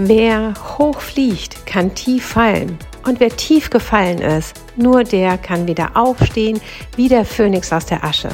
Wer 0.00 0.54
hoch 0.78 1.00
fliegt, 1.00 1.66
kann 1.66 1.94
tief 1.94 2.24
fallen. 2.24 2.78
Und 3.04 3.20
wer 3.20 3.30
tief 3.30 3.68
gefallen 3.68 4.18
ist, 4.18 4.54
nur 4.76 5.04
der 5.04 5.36
kann 5.38 5.66
wieder 5.66 5.90
aufstehen 5.94 6.60
wie 6.96 7.08
der 7.08 7.24
Phönix 7.24 7.72
aus 7.72 7.86
der 7.86 8.04
Asche. 8.04 8.30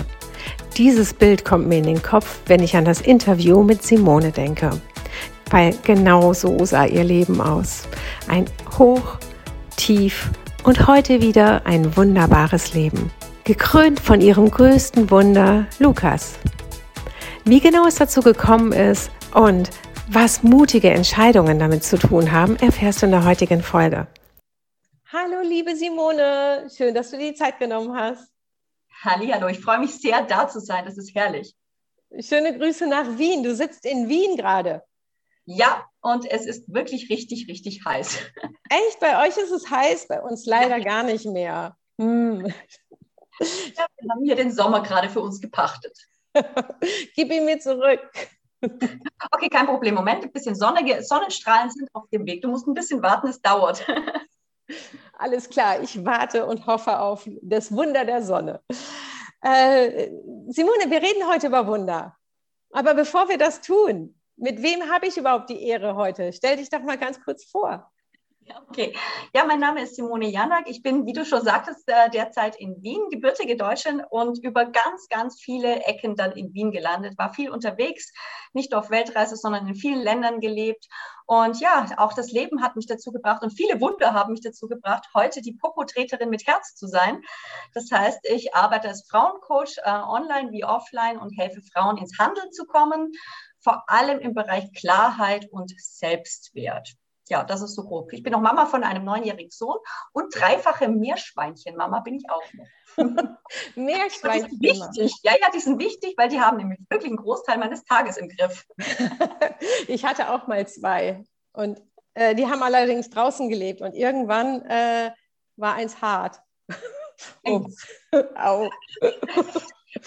Dieses 0.77 1.15
Bild 1.15 1.45
kommt 1.45 1.67
mir 1.67 1.79
in 1.79 1.85
den 1.85 2.03
Kopf, 2.03 2.41
wenn 2.47 2.63
ich 2.63 2.77
an 2.77 2.85
das 2.85 3.01
Interview 3.01 3.63
mit 3.63 3.83
Simone 3.83 4.31
denke 4.31 4.71
weil 5.51 5.73
genau 5.85 6.33
so 6.33 6.65
sah 6.65 6.85
ihr 6.85 7.05
Leben 7.05 7.41
aus. 7.41 7.87
Ein 8.29 8.47
Hoch, 8.79 9.19
Tief 9.77 10.31
und 10.65 10.87
heute 10.87 11.21
wieder 11.21 11.65
ein 11.65 11.97
wunderbares 11.97 12.75
Leben. 12.75 13.11
Gekrönt 13.45 14.01
von 14.01 14.21
ihrem 14.21 14.51
größten 14.51 15.11
Wunder, 15.11 15.67
Lukas. 15.79 16.35
Wie 17.45 17.61
genau 17.61 17.87
es 17.87 17.97
dazu 17.97 18.21
gekommen 18.21 18.73
ist 18.73 19.11
und 19.33 19.71
was 20.09 20.43
mutige 20.43 20.91
Entscheidungen 20.91 21.59
damit 21.59 21.85
zu 21.85 21.97
tun 21.99 22.33
haben, 22.33 22.57
erfährst 22.57 23.03
du 23.03 23.07
in 23.07 23.13
der 23.13 23.25
heutigen 23.25 23.63
Folge. 23.63 24.07
Hallo, 25.13 25.41
liebe 25.43 25.77
Simone, 25.77 26.69
schön, 26.75 26.95
dass 26.95 27.11
du 27.11 27.19
dir 27.19 27.33
die 27.33 27.37
Zeit 27.37 27.59
genommen 27.59 27.97
hast. 27.97 28.29
Hallo, 29.03 29.49
ich 29.49 29.61
freue 29.61 29.79
mich 29.79 30.01
sehr, 30.01 30.23
da 30.23 30.49
zu 30.49 30.61
sein. 30.61 30.85
Das 30.85 30.99
ist 30.99 31.15
herrlich. 31.15 31.55
Schöne 32.21 32.57
Grüße 32.57 32.87
nach 32.87 33.19
Wien. 33.19 33.43
Du 33.43 33.55
sitzt 33.55 33.85
in 33.85 34.09
Wien 34.09 34.37
gerade. 34.37 34.83
Ja, 35.47 35.85
und 36.01 36.31
es 36.31 36.47
ist 36.47 36.73
wirklich 36.73 37.11
richtig, 37.11 37.49
richtig 37.49 37.85
heiß. 37.85 38.19
Echt? 38.71 39.01
Bei 39.01 39.27
euch 39.27 39.37
ist 39.37 39.51
es 39.51 39.71
heiß, 39.71 40.09
bei 40.09 40.21
uns 40.21 40.47
leider 40.47 40.79
ja. 40.79 40.85
gar 40.85 41.03
nicht 41.03 41.27
mehr. 41.27 41.77
Hm. 42.01 42.47
Ja, 43.41 43.87
wir 44.01 44.11
haben 44.11 44.25
hier 44.25 44.37
den 44.37 44.53
Sommer 44.53 44.83
gerade 44.83 45.11
für 45.11 45.21
uns 45.21 45.41
gepachtet. 45.41 45.99
Gib 47.15 47.31
ihn 47.33 47.45
mir 47.45 47.59
zurück. 47.59 48.01
Okay, 49.31 49.49
kein 49.49 49.67
Problem. 49.67 49.95
Moment, 49.95 50.25
ein 50.25 50.33
bisschen 50.33 50.55
Sonne, 50.55 51.03
Sonnenstrahlen 51.03 51.71
sind 51.71 51.89
auf 51.93 52.09
dem 52.11 52.27
Weg. 52.27 52.43
Du 52.43 52.49
musst 52.49 52.67
ein 52.67 52.75
bisschen 52.75 53.03
warten, 53.03 53.29
es 53.29 53.41
dauert. 53.41 53.85
Alles 55.19 55.49
klar, 55.49 55.83
ich 55.83 56.05
warte 56.05 56.47
und 56.47 56.67
hoffe 56.67 56.99
auf 56.99 57.29
das 57.43 57.73
Wunder 57.73 58.05
der 58.05 58.23
Sonne. 58.23 58.61
Äh, 59.41 60.11
Simone, 60.49 60.91
wir 60.91 61.03
reden 61.03 61.29
heute 61.29 61.49
über 61.49 61.67
Wunder. 61.67 62.17
Aber 62.71 62.95
bevor 62.95 63.29
wir 63.29 63.39
das 63.39 63.61
tun, 63.61 64.19
mit 64.37 64.63
wem 64.63 64.91
habe 64.91 65.07
ich 65.07 65.17
überhaupt 65.17 65.51
die 65.51 65.63
Ehre 65.63 65.95
heute? 65.95 66.33
Stell 66.33 66.57
dich 66.57 66.71
doch 66.71 66.81
mal 66.81 66.99
ganz 66.99 67.23
kurz 67.23 67.45
vor. 67.45 67.93
Okay, 68.69 68.95
ja, 69.35 69.45
mein 69.45 69.61
Name 69.61 69.83
ist 69.83 69.97
Simone 69.97 70.29
Janak. 70.29 70.69
Ich 70.69 70.83
bin, 70.83 71.07
wie 71.07 71.13
du 71.13 71.25
schon 71.25 71.43
sagtest, 71.43 71.89
äh, 71.89 72.11
derzeit 72.11 72.57
in 72.57 72.83
Wien, 72.83 73.09
gebürtige 73.11 73.57
Deutschin 73.57 74.03
und 74.11 74.43
über 74.43 74.67
ganz, 74.67 75.09
ganz 75.09 75.41
viele 75.41 75.85
Ecken 75.85 76.15
dann 76.15 76.33
in 76.33 76.53
Wien 76.53 76.71
gelandet. 76.71 77.17
War 77.17 77.33
viel 77.33 77.51
unterwegs, 77.51 78.13
nicht 78.53 78.73
nur 78.73 78.81
auf 78.81 78.91
Weltreise, 78.91 79.37
sondern 79.37 79.67
in 79.67 79.75
vielen 79.75 80.03
Ländern 80.03 80.41
gelebt. 80.41 80.89
Und 81.27 81.59
ja, 81.61 81.87
auch 81.97 82.13
das 82.13 82.33
Leben 82.33 82.63
hat 82.63 82.77
mich 82.77 82.87
dazu 82.87 83.13
gebracht 83.13 83.43
und 83.43 83.51
viele 83.51 83.81
Wunder 83.81 84.13
haben 84.13 84.33
mich 84.33 84.43
dazu 84.43 84.69
gebracht, 84.69 85.07
heute 85.15 85.41
die 85.41 85.55
Popotreterin 85.55 86.29
mit 86.29 86.47
Herz 86.47 86.75
zu 86.75 86.87
sein. 86.87 87.23
Das 87.73 87.91
heißt, 87.91 88.19
ich 88.25 88.55
arbeite 88.55 88.89
als 88.89 89.07
Frauencoach 89.09 89.79
äh, 89.85 89.91
online 89.91 90.51
wie 90.53 90.65
offline 90.65 91.19
und 91.19 91.39
helfe 91.39 91.63
Frauen 91.73 91.97
ins 91.97 92.19
Handeln 92.19 92.53
zu 92.53 92.67
kommen, 92.67 93.13
vor 93.61 93.85
allem 93.87 94.19
im 94.19 94.35
Bereich 94.35 94.71
Klarheit 94.75 95.49
und 95.51 95.73
Selbstwert. 95.79 96.95
Ja, 97.29 97.43
das 97.43 97.63
ist 97.63 97.75
so 97.75 97.85
grob. 97.85 98.13
Ich 98.13 98.23
bin 98.23 98.33
noch 98.33 98.41
Mama 98.41 98.67
von 98.67 98.85
einem 98.85 99.05
neunjährigen 99.05 99.51
Sohn 99.51 99.79
und 100.13 100.35
dreifache 100.35 100.89
Meerschweinchen-Mama 100.89 102.01
bin 102.01 102.17
ich 102.17 102.25
auch 102.29 102.43
noch. 102.53 102.67
Meerschweinchen. 103.77 104.61
Wichtig. 104.61 105.15
Ja, 105.23 105.33
ja, 105.41 105.49
die 105.55 105.61
sind 105.61 105.79
wichtig, 105.79 106.15
weil 106.19 106.29
die 106.29 106.41
haben 106.41 106.59
nämlich 106.59 106.81
wirklich 106.91 107.11
einen 107.11 107.17
Großteil 107.17 107.59
meines 107.59 107.85
Tages 107.85 108.19
im 108.19 108.29
Griff. 108.29 108.67
ich 109.89 110.05
hatte 110.05 110.31
auch 110.31 110.47
mal 110.47 110.67
zwei 110.69 111.25
und 111.53 111.81
äh, 112.15 112.35
die 112.35 112.47
haben 112.47 112.63
allerdings 112.63 113.09
draußen 113.09 113.49
gelebt 113.49 113.81
und 113.81 113.95
irgendwann 113.95 114.63
äh, 114.67 115.11
war 115.57 115.75
eins 115.75 116.01
hart. 116.03 116.41
Ups. 117.45 117.87
Au. 118.37 118.69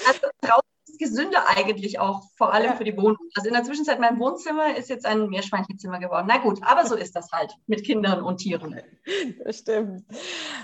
Also 0.05 0.27
draußen 0.41 0.66
gesünder 0.97 1.45
eigentlich 1.47 1.99
auch, 1.99 2.23
vor 2.35 2.53
allem 2.53 2.75
für 2.75 2.83
die 2.83 2.95
Wohnung. 2.97 3.17
Also 3.35 3.47
in 3.47 3.53
der 3.53 3.63
Zwischenzeit, 3.63 3.99
mein 3.99 4.19
Wohnzimmer 4.19 4.75
ist 4.75 4.89
jetzt 4.89 5.05
ein 5.05 5.27
Meerschweinchenzimmer 5.29 5.99
geworden. 5.99 6.27
Na 6.27 6.37
gut, 6.37 6.59
aber 6.63 6.85
so 6.85 6.95
ist 6.95 7.15
das 7.15 7.31
halt 7.31 7.55
mit 7.67 7.83
Kindern 7.83 8.21
und 8.21 8.37
Tieren. 8.37 8.81
Das 9.43 9.59
stimmt. 9.59 10.03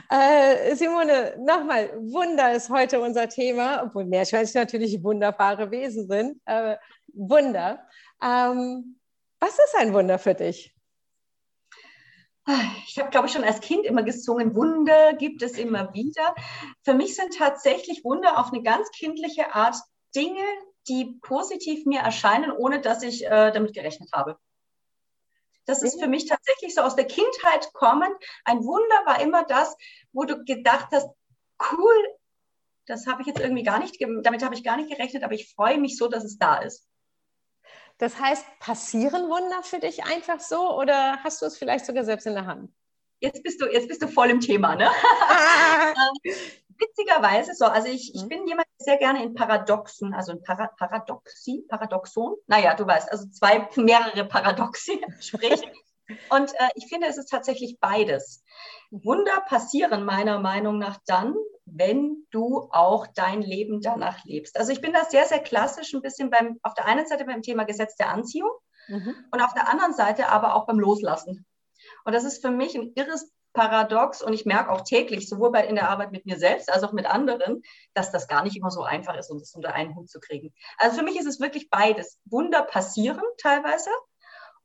Äh, 0.09 0.75
Simone, 0.75 1.38
nochmal, 1.39 1.91
Wunder 1.97 2.53
ist 2.53 2.69
heute 2.69 2.99
unser 2.99 3.29
Thema, 3.29 3.83
obwohl 3.85 4.05
Meerschweinchen 4.05 4.59
natürlich 4.59 5.01
wunderbare 5.01 5.72
Wesen 5.72 6.07
sind. 6.07 6.41
Äh, 6.45 6.75
Wunder. 7.13 7.88
Ähm, 8.22 8.99
was 9.39 9.51
ist 9.51 9.75
ein 9.77 9.93
Wunder 9.93 10.19
für 10.19 10.33
dich? 10.33 10.73
Ich 12.88 12.99
habe, 12.99 13.09
glaube 13.09 13.27
ich, 13.27 13.33
schon 13.33 13.45
als 13.45 13.61
Kind 13.61 13.85
immer 13.85 14.03
gesungen, 14.03 14.53
Wunder 14.53 15.13
gibt 15.13 15.41
es 15.41 15.57
immer 15.57 15.93
wieder. 15.93 16.35
Für 16.83 16.93
mich 16.93 17.16
sind 17.16 17.38
tatsächlich 17.38 18.03
Wunder 18.03 18.38
auf 18.38 18.51
eine 18.51 18.61
ganz 18.61 18.91
kindliche 18.91 19.55
Art 19.55 19.77
Dinge, 20.16 20.44
die 20.88 21.19
positiv 21.22 21.85
mir 21.85 22.01
erscheinen, 22.01 22.51
ohne 22.51 22.81
dass 22.81 23.03
ich 23.03 23.25
äh, 23.25 23.51
damit 23.51 23.74
gerechnet 23.74 24.09
habe. 24.13 24.38
Das 25.66 25.81
ist 25.81 26.00
für 26.01 26.07
mich 26.07 26.25
tatsächlich 26.25 26.75
so 26.75 26.81
aus 26.81 26.96
der 26.96 27.06
Kindheit 27.06 27.72
kommen. 27.74 28.12
Ein 28.44 28.63
Wunder 28.63 29.06
war 29.06 29.22
immer 29.22 29.46
das, 29.46 29.75
wo 30.12 30.25
du 30.25 30.44
gedacht 30.44 30.90
hast, 30.91 31.09
cool, 31.72 31.96
das 32.85 33.07
habe 33.07 33.22
ich 33.22 33.28
jetzt 33.28 33.40
irgendwie 33.40 33.63
gar 33.63 33.79
nicht, 33.79 33.97
damit 34.23 34.44
habe 34.44 34.56
ich 34.56 34.63
gar 34.63 34.75
nicht 34.75 34.90
gerechnet, 34.90 35.23
aber 35.23 35.34
ich 35.34 35.53
freue 35.53 35.79
mich 35.79 35.97
so, 35.97 36.09
dass 36.09 36.25
es 36.25 36.38
da 36.38 36.57
ist. 36.57 36.85
Das 37.97 38.19
heißt, 38.19 38.46
passieren 38.59 39.29
Wunder 39.29 39.63
für 39.63 39.79
dich 39.79 40.03
einfach 40.03 40.40
so 40.40 40.78
oder 40.78 41.23
hast 41.23 41.41
du 41.41 41.46
es 41.46 41.57
vielleicht 41.57 41.85
sogar 41.85 42.03
selbst 42.03 42.25
in 42.25 42.34
der 42.34 42.46
Hand? 42.46 42.73
Jetzt 43.19 43.41
bist 43.44 43.62
du, 43.62 43.72
jetzt 43.72 43.88
bist 43.88 44.02
du 44.02 44.09
voll 44.09 44.29
im 44.31 44.41
Thema, 44.41 44.75
ne? 44.75 44.90
Ah. 45.29 45.94
Witzigerweise 46.78 47.53
so, 47.53 47.66
also 47.66 47.88
ich, 47.88 48.13
ich 48.16 48.23
mhm. 48.23 48.29
bin 48.29 48.47
jemand, 48.47 48.67
der 48.79 48.85
sehr 48.85 48.97
gerne 48.97 49.23
in 49.23 49.34
Paradoxen, 49.34 50.13
also 50.13 50.31
in 50.31 50.44
Para, 50.44 50.67
Paradoxie, 50.78 51.66
Paradoxon, 51.69 52.35
naja, 52.47 52.75
du 52.75 52.85
weißt, 52.85 53.11
also 53.11 53.28
zwei, 53.29 53.67
mehrere 53.75 54.25
Paradoxie 54.25 55.03
spricht. 55.19 55.66
Und 56.29 56.53
äh, 56.53 56.69
ich 56.75 56.88
finde, 56.88 57.07
es 57.07 57.17
ist 57.17 57.29
tatsächlich 57.29 57.78
beides. 57.79 58.44
Wunder 58.91 59.41
passieren 59.47 60.03
meiner 60.03 60.39
Meinung 60.39 60.78
nach 60.78 61.00
dann, 61.06 61.34
wenn 61.66 62.25
du 62.31 62.69
auch 62.72 63.07
dein 63.07 63.41
Leben 63.41 63.81
danach 63.81 64.23
lebst. 64.25 64.57
Also 64.57 64.72
ich 64.72 64.81
bin 64.81 64.94
da 64.94 65.05
sehr, 65.05 65.25
sehr 65.25 65.40
klassisch 65.40 65.94
ein 65.94 66.01
bisschen 66.01 66.29
beim, 66.29 66.59
auf 66.61 66.73
der 66.73 66.85
einen 66.85 67.07
Seite 67.07 67.25
beim 67.25 67.41
Thema 67.41 67.63
Gesetz 67.63 67.95
der 67.95 68.09
Anziehung 68.09 68.51
mhm. 68.90 69.16
und 69.31 69.41
auf 69.41 69.53
der 69.53 69.69
anderen 69.69 69.94
Seite 69.94 70.28
aber 70.28 70.55
auch 70.55 70.66
beim 70.66 70.79
Loslassen. 70.79 71.45
Und 72.05 72.13
das 72.13 72.25
ist 72.25 72.41
für 72.41 72.51
mich 72.51 72.75
ein 72.75 72.91
irres 72.95 73.31
paradox 73.53 74.22
und 74.22 74.34
ich 74.34 74.46
merke 74.46 74.72
auch 74.72 74.81
täglich, 74.81 75.30
sowohl 75.30 75.52
bei, 75.52 75.66
in 75.66 75.75
der 75.75 75.90
Arbeit 75.90 76.12
mit 76.12 76.25
mir 76.25 76.38
selbst 76.38 76.72
als 76.72 76.84
auch 76.84 76.91
mit 76.91 77.06
anderen, 77.06 77.62
dass 77.94 78.12
das 78.12 78.28
gar 78.28 78.44
nicht 78.44 78.58
immer 78.58 78.72
so 78.72 78.84
einfach 78.84 79.16
ist, 79.16 79.30
um 79.30 79.40
das 79.40 79.53
unter 79.53 79.74
einen 79.74 79.96
Hut 79.96 80.09
zu 80.09 80.19
kriegen. 80.19 80.53
Also 80.78 80.97
für 80.97 81.03
mich 81.03 81.18
ist 81.18 81.28
es 81.28 81.40
wirklich 81.40 81.69
beides. 81.69 82.19
Wunder 82.25 82.64
passieren 82.64 83.24
teilweise 83.38 83.90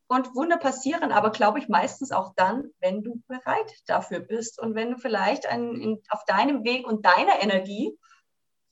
und 0.09 0.35
Wunder 0.35 0.57
passieren, 0.57 1.13
aber 1.13 1.31
glaube 1.31 1.59
ich 1.59 1.69
meistens 1.69 2.13
auch 2.13 2.33
dann, 2.35 2.71
wenn 2.81 3.03
du 3.03 3.23
bereit 3.29 3.73
dafür 3.87 4.21
bist 4.21 4.59
und 4.59 4.75
wenn 4.75 4.93
du 4.93 4.97
vielleicht 4.99 5.47
ein, 5.47 5.75
in, 5.75 6.03
auf 6.09 6.25
deinem 6.25 6.65
Weg 6.65 6.87
und 6.87 7.05
deiner 7.05 7.41
Energie 7.43 7.97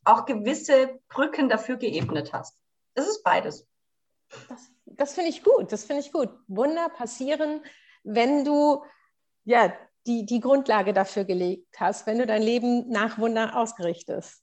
auch 0.05 0.25
gewisse 0.25 0.99
Brücken 1.09 1.49
dafür 1.49 1.77
geebnet 1.77 2.33
hast. 2.33 2.57
Das 2.95 3.07
ist 3.07 3.23
beides. 3.23 3.67
Das, 4.49 4.71
das 4.87 5.15
finde 5.15 5.31
ich 5.31 5.43
gut, 5.43 5.73
das 5.73 5.85
finde 5.85 6.01
ich 6.01 6.13
gut. 6.13 6.31
Wunder 6.49 6.89
passieren, 6.89 7.63
wenn 8.03 8.45
du 8.45 8.83
ja 9.45 9.73
die, 10.07 10.25
die 10.25 10.41
Grundlage 10.41 10.93
dafür 10.93 11.25
gelegt 11.25 11.79
hast, 11.79 12.07
wenn 12.07 12.19
du 12.19 12.27
dein 12.27 12.43
Leben 12.43 12.89
nach 12.89 13.19
Wunder 13.19 13.57
ausgerichtest. 13.57 14.43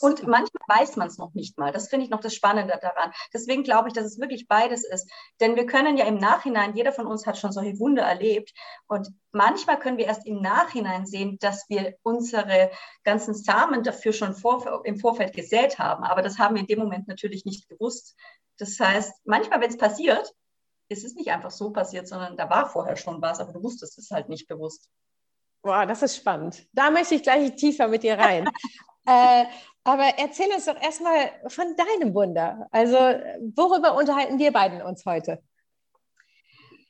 Und 0.00 0.26
manchmal 0.26 0.62
weiß 0.68 0.96
man 0.96 1.08
es 1.08 1.18
noch 1.18 1.34
nicht 1.34 1.58
mal. 1.58 1.72
Das 1.72 1.88
finde 1.88 2.04
ich 2.04 2.10
noch 2.10 2.20
das 2.20 2.34
Spannende 2.34 2.78
daran. 2.80 3.12
Deswegen 3.32 3.62
glaube 3.62 3.88
ich, 3.88 3.94
dass 3.94 4.06
es 4.06 4.18
wirklich 4.18 4.48
beides 4.48 4.84
ist. 4.84 5.10
Denn 5.40 5.56
wir 5.56 5.66
können 5.66 5.96
ja 5.96 6.06
im 6.06 6.16
Nachhinein, 6.16 6.74
jeder 6.74 6.92
von 6.92 7.06
uns 7.06 7.26
hat 7.26 7.36
schon 7.36 7.52
solche 7.52 7.78
Wunder 7.78 8.02
erlebt. 8.02 8.52
Und 8.86 9.08
manchmal 9.32 9.78
können 9.78 9.98
wir 9.98 10.06
erst 10.06 10.26
im 10.26 10.40
Nachhinein 10.40 11.06
sehen, 11.06 11.36
dass 11.40 11.68
wir 11.68 11.94
unsere 12.02 12.70
ganzen 13.04 13.34
Samen 13.34 13.82
dafür 13.82 14.12
schon 14.12 14.34
vor, 14.34 14.82
im 14.84 14.98
Vorfeld 14.98 15.34
gesät 15.34 15.78
haben. 15.78 16.04
Aber 16.04 16.22
das 16.22 16.38
haben 16.38 16.54
wir 16.54 16.62
in 16.62 16.68
dem 16.68 16.78
Moment 16.78 17.08
natürlich 17.08 17.44
nicht 17.44 17.68
gewusst. 17.68 18.16
Das 18.58 18.78
heißt, 18.78 19.12
manchmal, 19.24 19.60
wenn 19.60 19.70
es 19.70 19.76
passiert, 19.78 20.32
es 20.92 21.04
ist 21.04 21.16
nicht 21.16 21.30
einfach 21.30 21.50
so 21.50 21.70
passiert, 21.70 22.06
sondern 22.06 22.36
da 22.36 22.48
war 22.48 22.68
vorher 22.68 22.96
schon 22.96 23.20
was, 23.20 23.40
aber 23.40 23.52
du 23.52 23.62
wusstest 23.62 23.98
es 23.98 24.10
halt 24.10 24.28
nicht 24.28 24.46
bewusst. 24.46 24.88
Boah, 25.62 25.86
das 25.86 26.02
ist 26.02 26.16
spannend. 26.16 26.66
Da 26.72 26.90
möchte 26.90 27.14
ich 27.14 27.22
gleich 27.22 27.54
tiefer 27.54 27.88
mit 27.88 28.02
dir 28.02 28.18
rein. 28.18 28.48
äh, 29.06 29.44
aber 29.84 30.04
erzähl 30.18 30.52
uns 30.52 30.66
doch 30.66 30.80
erstmal 30.80 31.30
von 31.48 31.76
deinem 31.76 32.14
Wunder. 32.14 32.66
Also, 32.70 32.96
worüber 32.96 33.94
unterhalten 33.94 34.38
wir 34.38 34.52
beiden 34.52 34.82
uns 34.82 35.04
heute? 35.04 35.42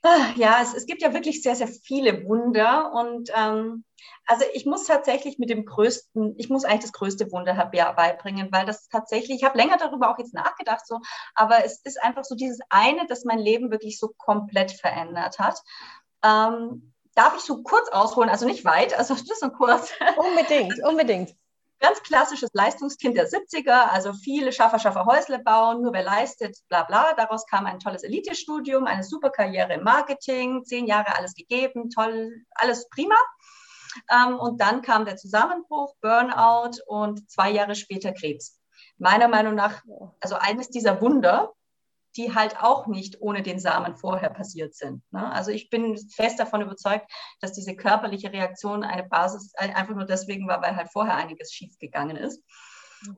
Ah, 0.04 0.32
ja, 0.34 0.60
es, 0.60 0.74
es 0.74 0.86
gibt 0.86 1.00
ja 1.00 1.14
wirklich 1.14 1.42
sehr, 1.42 1.54
sehr 1.54 1.68
viele 1.68 2.24
Wunder 2.26 2.92
und 2.92 3.30
ähm, 3.36 3.84
also 4.26 4.44
ich 4.52 4.66
muss 4.66 4.84
tatsächlich 4.84 5.38
mit 5.38 5.48
dem 5.48 5.64
größten, 5.64 6.34
ich 6.38 6.48
muss 6.48 6.64
eigentlich 6.64 6.82
das 6.82 6.92
größte 6.92 7.30
Wunder 7.30 7.54
beibringen, 7.54 8.48
weil 8.50 8.66
das 8.66 8.88
tatsächlich, 8.88 9.38
ich 9.38 9.44
habe 9.44 9.56
länger 9.56 9.76
darüber 9.76 10.10
auch 10.10 10.18
jetzt 10.18 10.34
nachgedacht, 10.34 10.84
so, 10.86 10.98
aber 11.36 11.64
es 11.64 11.80
ist 11.84 12.02
einfach 12.02 12.24
so 12.24 12.34
dieses 12.34 12.58
eine, 12.68 13.06
das 13.06 13.24
mein 13.24 13.38
Leben 13.38 13.70
wirklich 13.70 13.98
so 13.98 14.12
komplett 14.18 14.72
verändert 14.72 15.38
hat. 15.38 15.60
Ähm, 16.24 16.92
darf 17.14 17.36
ich 17.36 17.42
so 17.42 17.62
kurz 17.62 17.88
ausholen, 17.90 18.28
also 18.28 18.44
nicht 18.44 18.64
weit, 18.64 18.98
also 18.98 19.14
ist 19.30 19.38
so 19.38 19.50
kurz. 19.50 19.92
Unbedingt, 20.16 20.82
unbedingt 20.84 21.36
ganz 21.82 22.00
klassisches 22.02 22.50
Leistungskind 22.54 23.16
der 23.16 23.28
70er, 23.28 23.90
also 23.90 24.12
viele 24.12 24.52
Schaffer, 24.52 24.78
Schaffer 24.78 25.04
Häusle 25.04 25.40
bauen, 25.40 25.82
nur 25.82 25.92
wer 25.92 26.04
leistet, 26.04 26.56
bla 26.68 26.84
bla. 26.84 27.12
Daraus 27.14 27.44
kam 27.46 27.66
ein 27.66 27.80
tolles 27.80 28.04
Elitestudium, 28.04 28.86
eine 28.86 29.02
super 29.02 29.30
Karriere 29.30 29.74
im 29.74 29.82
Marketing, 29.82 30.64
zehn 30.64 30.86
Jahre 30.86 31.18
alles 31.18 31.34
gegeben, 31.34 31.90
toll, 31.90 32.44
alles 32.54 32.88
prima. 32.88 33.16
Ähm, 34.10 34.38
und 34.38 34.60
dann 34.60 34.80
kam 34.80 35.04
der 35.04 35.16
Zusammenbruch, 35.16 35.94
Burnout 36.00 36.78
und 36.86 37.28
zwei 37.30 37.50
Jahre 37.50 37.74
später 37.74 38.12
Krebs. 38.12 38.60
Meiner 38.98 39.26
Meinung 39.26 39.56
nach, 39.56 39.82
also 40.20 40.36
eines 40.36 40.70
dieser 40.70 41.00
Wunder, 41.00 41.52
die 42.16 42.34
halt 42.34 42.62
auch 42.62 42.86
nicht 42.86 43.20
ohne 43.20 43.42
den 43.42 43.58
Samen 43.58 43.96
vorher 43.96 44.30
passiert 44.30 44.74
sind. 44.74 45.02
Ne? 45.12 45.30
Also 45.32 45.50
ich 45.50 45.70
bin 45.70 45.96
fest 45.96 46.38
davon 46.38 46.60
überzeugt, 46.60 47.10
dass 47.40 47.52
diese 47.52 47.74
körperliche 47.74 48.32
Reaktion 48.32 48.84
eine 48.84 49.04
Basis 49.04 49.54
einfach 49.54 49.94
nur 49.94 50.04
deswegen 50.04 50.46
war, 50.46 50.62
weil 50.62 50.76
halt 50.76 50.90
vorher 50.92 51.16
einiges 51.16 51.52
schiefgegangen 51.52 52.16
ist. 52.16 52.42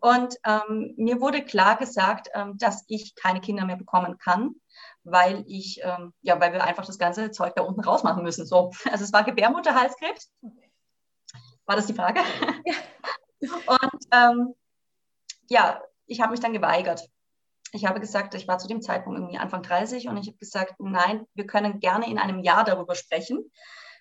Und 0.00 0.36
ähm, 0.46 0.94
mir 0.96 1.20
wurde 1.20 1.44
klar 1.44 1.76
gesagt, 1.76 2.28
ähm, 2.34 2.56
dass 2.56 2.84
ich 2.88 3.14
keine 3.16 3.40
Kinder 3.40 3.66
mehr 3.66 3.76
bekommen 3.76 4.16
kann, 4.18 4.54
weil 5.02 5.44
ich, 5.46 5.80
ähm, 5.82 6.14
ja, 6.22 6.40
weil 6.40 6.52
wir 6.52 6.64
einfach 6.64 6.86
das 6.86 6.98
ganze 6.98 7.30
Zeug 7.30 7.54
da 7.54 7.62
unten 7.62 7.80
rausmachen 7.80 8.22
müssen. 8.22 8.46
So, 8.46 8.70
also 8.90 9.04
es 9.04 9.12
war 9.12 9.24
Gebärmutterhalskrebs. 9.24 10.32
War 11.66 11.76
das 11.76 11.86
die 11.86 11.94
Frage? 11.94 12.20
Ja. 12.64 12.74
Und 13.66 14.04
ähm, 14.10 14.54
ja, 15.48 15.82
ich 16.06 16.20
habe 16.20 16.30
mich 16.30 16.40
dann 16.40 16.52
geweigert. 16.52 17.08
Ich 17.74 17.86
habe 17.86 17.98
gesagt, 17.98 18.34
ich 18.36 18.46
war 18.46 18.58
zu 18.58 18.68
dem 18.68 18.80
Zeitpunkt 18.80 19.18
irgendwie 19.18 19.36
Anfang 19.36 19.62
30 19.62 20.06
und 20.08 20.16
ich 20.16 20.28
habe 20.28 20.38
gesagt, 20.38 20.74
nein, 20.78 21.26
wir 21.34 21.46
können 21.46 21.80
gerne 21.80 22.08
in 22.08 22.18
einem 22.18 22.38
Jahr 22.38 22.62
darüber 22.62 22.94
sprechen. 22.94 23.50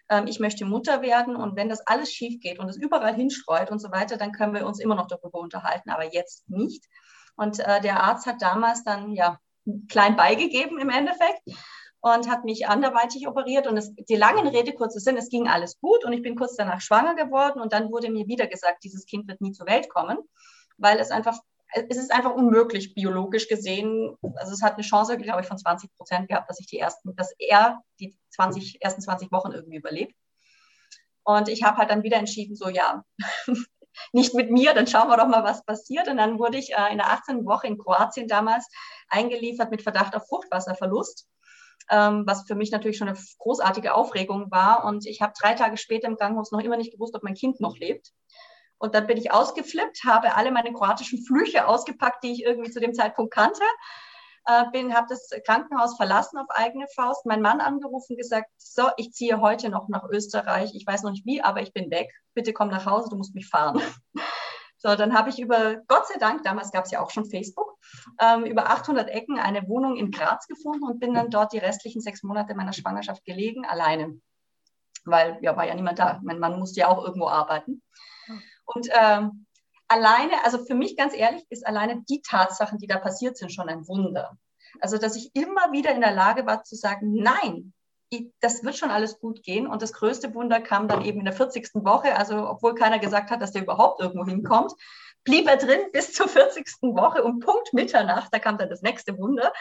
Ähm, 0.09 0.27
ich 0.27 0.39
möchte 0.39 0.65
Mutter 0.65 1.01
werden 1.01 1.35
und 1.35 1.55
wenn 1.55 1.69
das 1.69 1.81
alles 1.87 2.11
schief 2.11 2.39
geht 2.39 2.59
und 2.59 2.69
es 2.69 2.77
überall 2.77 3.15
hinstreut 3.15 3.71
und 3.71 3.79
so 3.79 3.91
weiter, 3.91 4.17
dann 4.17 4.31
können 4.31 4.53
wir 4.53 4.67
uns 4.67 4.79
immer 4.79 4.93
noch 4.93 5.07
darüber 5.07 5.39
unterhalten, 5.39 5.89
aber 5.89 6.13
jetzt 6.13 6.47
nicht. 6.47 6.85
Und 7.35 7.59
äh, 7.59 7.81
der 7.81 8.03
Arzt 8.03 8.27
hat 8.27 8.43
damals 8.43 8.83
dann 8.83 9.13
ja 9.13 9.39
klein 9.89 10.15
beigegeben 10.15 10.79
im 10.79 10.89
Endeffekt 10.89 11.41
und 12.01 12.29
hat 12.29 12.43
mich 12.43 12.67
anderweitig 12.67 13.27
operiert. 13.27 13.65
Und 13.65 13.77
es, 13.77 13.91
die 13.95 14.15
langen 14.15 14.45
Rede, 14.45 14.73
kurze 14.73 14.99
Sinn, 14.99 15.17
es 15.17 15.29
ging 15.29 15.47
alles 15.47 15.79
gut 15.79 16.05
und 16.05 16.13
ich 16.13 16.21
bin 16.21 16.35
kurz 16.35 16.55
danach 16.55 16.81
schwanger 16.81 17.15
geworden 17.15 17.59
und 17.59 17.73
dann 17.73 17.89
wurde 17.89 18.11
mir 18.11 18.27
wieder 18.27 18.45
gesagt, 18.45 18.83
dieses 18.83 19.07
Kind 19.07 19.27
wird 19.27 19.41
nie 19.41 19.51
zur 19.53 19.65
Welt 19.65 19.89
kommen, 19.89 20.19
weil 20.77 20.99
es 20.99 21.09
einfach 21.09 21.39
es 21.73 21.97
ist 21.97 22.11
einfach 22.11 22.33
unmöglich, 22.33 22.93
biologisch 22.93 23.47
gesehen. 23.47 24.15
Also 24.35 24.53
es 24.53 24.61
hat 24.61 24.73
eine 24.73 24.83
Chance, 24.83 25.17
glaube 25.17 25.41
ich, 25.41 25.47
von 25.47 25.57
20 25.57 25.93
Prozent 25.95 26.29
gehabt, 26.29 26.49
dass 26.49 26.59
ich 26.59 26.67
die 26.67 26.79
ersten, 26.79 27.15
dass 27.15 27.33
er 27.39 27.81
die 27.99 28.15
20, 28.31 28.81
ersten 28.81 29.01
20 29.01 29.31
Wochen 29.31 29.51
irgendwie 29.51 29.77
überlebt. 29.77 30.15
Und 31.23 31.47
ich 31.47 31.63
habe 31.63 31.77
halt 31.77 31.89
dann 31.89 32.03
wieder 32.03 32.17
entschieden, 32.17 32.55
so 32.55 32.69
ja, 32.69 33.03
nicht 34.11 34.33
mit 34.33 34.51
mir, 34.51 34.73
dann 34.73 34.87
schauen 34.87 35.07
wir 35.07 35.17
doch 35.17 35.27
mal, 35.27 35.43
was 35.43 35.65
passiert. 35.65 36.07
Und 36.07 36.17
dann 36.17 36.37
wurde 36.37 36.57
ich 36.57 36.73
äh, 36.73 36.91
in 36.91 36.97
der 36.97 37.11
18. 37.11 37.45
Woche 37.45 37.67
in 37.67 37.77
Kroatien 37.77 38.27
damals 38.27 38.67
eingeliefert 39.07 39.71
mit 39.71 39.81
Verdacht 39.81 40.15
auf 40.15 40.27
Fruchtwasserverlust, 40.27 41.27
ähm, 41.89 42.23
was 42.27 42.45
für 42.45 42.55
mich 42.55 42.71
natürlich 42.71 42.97
schon 42.97 43.07
eine 43.07 43.17
großartige 43.39 43.93
Aufregung 43.93 44.51
war. 44.51 44.85
Und 44.85 45.05
ich 45.05 45.21
habe 45.21 45.33
drei 45.39 45.53
Tage 45.53 45.77
später 45.77 46.07
im 46.07 46.17
Krankenhaus 46.17 46.51
noch 46.51 46.59
immer 46.59 46.77
nicht 46.77 46.91
gewusst, 46.91 47.15
ob 47.15 47.23
mein 47.23 47.35
Kind 47.35 47.61
noch 47.61 47.77
lebt. 47.77 48.11
Und 48.83 48.93
dann 48.95 49.07
bin 49.07 49.15
ich 49.15 49.31
ausgeflippt, 49.31 50.03
habe 50.03 50.35
alle 50.35 50.51
meine 50.51 50.73
kroatischen 50.73 51.23
Flüche 51.23 51.69
ausgepackt, 51.69 52.21
die 52.21 52.33
ich 52.33 52.43
irgendwie 52.43 52.69
zu 52.69 52.81
dem 52.81 52.93
Zeitpunkt 52.93 53.33
kannte. 53.33 53.63
Äh, 54.45 54.65
bin, 54.73 54.93
habe 54.93 55.07
das 55.09 55.29
Krankenhaus 55.45 55.95
verlassen 55.95 56.37
auf 56.37 56.49
eigene 56.49 56.87
Faust, 56.93 57.25
meinen 57.25 57.41
Mann 57.41 57.61
angerufen, 57.61 58.17
gesagt, 58.17 58.49
so, 58.57 58.89
ich 58.97 59.13
ziehe 59.13 59.39
heute 59.39 59.69
noch 59.69 59.87
nach 59.87 60.03
Österreich. 60.09 60.71
Ich 60.75 60.85
weiß 60.85 61.03
noch 61.03 61.11
nicht 61.11 61.25
wie, 61.25 61.41
aber 61.41 61.61
ich 61.61 61.71
bin 61.71 61.91
weg. 61.91 62.11
Bitte 62.33 62.51
komm 62.51 62.67
nach 62.67 62.85
Hause, 62.85 63.07
du 63.09 63.15
musst 63.15 63.33
mich 63.33 63.47
fahren. 63.47 63.81
So, 64.85 64.97
dann 64.97 65.17
habe 65.17 65.29
ich 65.29 65.39
über, 65.39 65.77
Gott 65.87 66.07
sei 66.09 66.19
Dank, 66.19 66.43
damals 66.43 66.73
gab 66.73 66.83
es 66.83 66.91
ja 66.91 66.99
auch 66.99 67.09
schon 67.09 67.23
Facebook, 67.23 67.77
ähm, 68.19 68.43
über 68.43 68.69
800 68.69 69.07
Ecken 69.07 69.39
eine 69.39 69.65
Wohnung 69.69 69.95
in 69.95 70.11
Graz 70.11 70.45
gefunden 70.45 70.83
und 70.83 70.99
bin 70.99 71.13
dann 71.13 71.29
dort 71.29 71.53
die 71.53 71.57
restlichen 71.57 72.01
sechs 72.01 72.21
Monate 72.21 72.53
meiner 72.53 72.73
Schwangerschaft 72.73 73.23
gelegen, 73.23 73.65
alleine. 73.65 74.19
Weil 75.05 75.37
ja, 75.41 75.55
war 75.55 75.65
ja 75.65 75.73
niemand 75.73 75.99
da. 75.99 76.19
Mein 76.21 76.37
Mann 76.37 76.59
musste 76.59 76.81
ja 76.81 76.89
auch 76.89 77.01
irgendwo 77.01 77.29
arbeiten. 77.29 77.81
Und 78.65 78.89
ähm, 78.93 79.45
alleine, 79.87 80.43
also 80.43 80.63
für 80.65 80.75
mich 80.75 80.97
ganz 80.97 81.15
ehrlich, 81.15 81.45
ist 81.49 81.65
alleine 81.65 82.03
die 82.09 82.21
Tatsachen, 82.21 82.77
die 82.79 82.87
da 82.87 82.97
passiert 82.97 83.37
sind, 83.37 83.51
schon 83.51 83.69
ein 83.69 83.87
Wunder. 83.87 84.37
Also, 84.79 84.97
dass 84.97 85.15
ich 85.15 85.31
immer 85.35 85.71
wieder 85.71 85.91
in 85.91 86.01
der 86.01 86.13
Lage 86.13 86.45
war 86.45 86.63
zu 86.63 86.75
sagen, 86.75 87.13
nein, 87.13 87.73
das 88.41 88.63
wird 88.63 88.75
schon 88.77 88.91
alles 88.91 89.19
gut 89.19 89.43
gehen. 89.43 89.67
Und 89.67 89.81
das 89.81 89.93
größte 89.93 90.33
Wunder 90.33 90.61
kam 90.61 90.87
dann 90.87 91.03
eben 91.03 91.19
in 91.19 91.25
der 91.25 91.33
40. 91.33 91.69
Woche. 91.75 92.15
Also, 92.15 92.47
obwohl 92.47 92.75
keiner 92.75 92.99
gesagt 92.99 93.31
hat, 93.31 93.41
dass 93.41 93.51
der 93.51 93.63
überhaupt 93.63 94.01
irgendwo 94.01 94.25
hinkommt, 94.25 94.73
blieb 95.23 95.47
er 95.47 95.57
drin 95.57 95.79
bis 95.91 96.13
zur 96.13 96.27
40. 96.27 96.65
Woche 96.81 97.23
um 97.23 97.39
Punkt 97.39 97.73
Mitternacht. 97.73 98.29
Da 98.31 98.39
kam 98.39 98.57
dann 98.57 98.69
das 98.69 98.81
nächste 98.81 99.17
Wunder. 99.17 99.51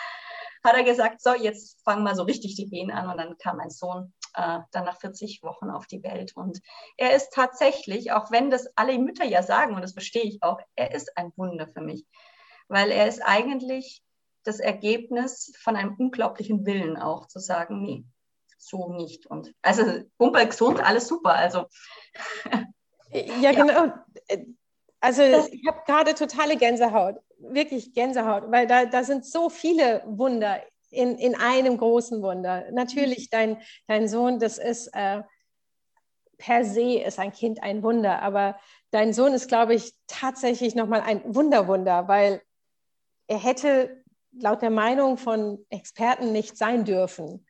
Hat 0.64 0.76
er 0.76 0.84
gesagt, 0.84 1.20
so, 1.20 1.34
jetzt 1.34 1.82
fangen 1.82 2.04
wir 2.04 2.14
so 2.14 2.22
richtig 2.22 2.54
die 2.54 2.68
Gehen 2.68 2.90
an. 2.90 3.08
Und 3.08 3.18
dann 3.18 3.36
kam 3.38 3.56
mein 3.56 3.70
Sohn 3.70 4.12
äh, 4.34 4.60
dann 4.70 4.84
nach 4.84 4.98
40 5.00 5.42
Wochen 5.42 5.70
auf 5.70 5.86
die 5.86 6.02
Welt. 6.02 6.36
Und 6.36 6.60
er 6.96 7.14
ist 7.14 7.32
tatsächlich, 7.32 8.12
auch 8.12 8.30
wenn 8.30 8.50
das 8.50 8.68
alle 8.76 8.98
Mütter 8.98 9.24
ja 9.24 9.42
sagen, 9.42 9.74
und 9.74 9.82
das 9.82 9.92
verstehe 9.92 10.22
ich 10.22 10.42
auch, 10.42 10.60
er 10.76 10.94
ist 10.94 11.16
ein 11.16 11.32
Wunder 11.36 11.68
für 11.68 11.80
mich, 11.80 12.06
weil 12.68 12.90
er 12.90 13.08
ist 13.08 13.20
eigentlich 13.20 14.02
das 14.44 14.60
Ergebnis 14.60 15.52
von 15.62 15.76
einem 15.76 15.94
unglaublichen 15.98 16.66
Willen 16.66 16.96
auch 16.96 17.26
zu 17.26 17.38
sagen, 17.38 17.82
nee, 17.82 18.04
so 18.58 18.92
nicht. 18.92 19.26
Und 19.26 19.52
also 19.62 19.84
Pumper 20.18 20.46
gesund, 20.46 20.80
alles 20.80 21.08
super. 21.08 21.34
Also 21.34 21.66
ja, 23.10 23.52
genau. 23.52 23.92
Also 25.02 25.22
ich 25.50 25.66
habe 25.66 25.82
gerade 25.84 26.14
totale 26.14 26.56
Gänsehaut, 26.56 27.16
wirklich 27.38 27.92
Gänsehaut, 27.92 28.44
weil 28.52 28.68
da, 28.68 28.86
da 28.86 29.02
sind 29.02 29.26
so 29.26 29.50
viele 29.50 30.02
Wunder 30.06 30.62
in, 30.90 31.18
in 31.18 31.34
einem 31.34 31.76
großen 31.76 32.22
Wunder. 32.22 32.70
Natürlich, 32.70 33.28
dein, 33.28 33.60
dein 33.88 34.06
Sohn, 34.06 34.38
das 34.38 34.58
ist 34.58 34.88
äh, 34.94 35.22
per 36.38 36.64
se 36.64 37.00
ist 37.00 37.18
ein 37.18 37.32
Kind 37.32 37.62
ein 37.64 37.82
Wunder, 37.82 38.22
aber 38.22 38.56
dein 38.92 39.12
Sohn 39.12 39.32
ist, 39.32 39.48
glaube 39.48 39.74
ich, 39.74 39.92
tatsächlich 40.06 40.76
nochmal 40.76 41.00
ein 41.00 41.34
Wunderwunder, 41.34 42.06
weil 42.06 42.40
er 43.26 43.38
hätte 43.38 44.04
laut 44.32 44.62
der 44.62 44.70
Meinung 44.70 45.18
von 45.18 45.64
Experten 45.68 46.30
nicht 46.30 46.56
sein 46.56 46.84
dürfen. 46.84 47.44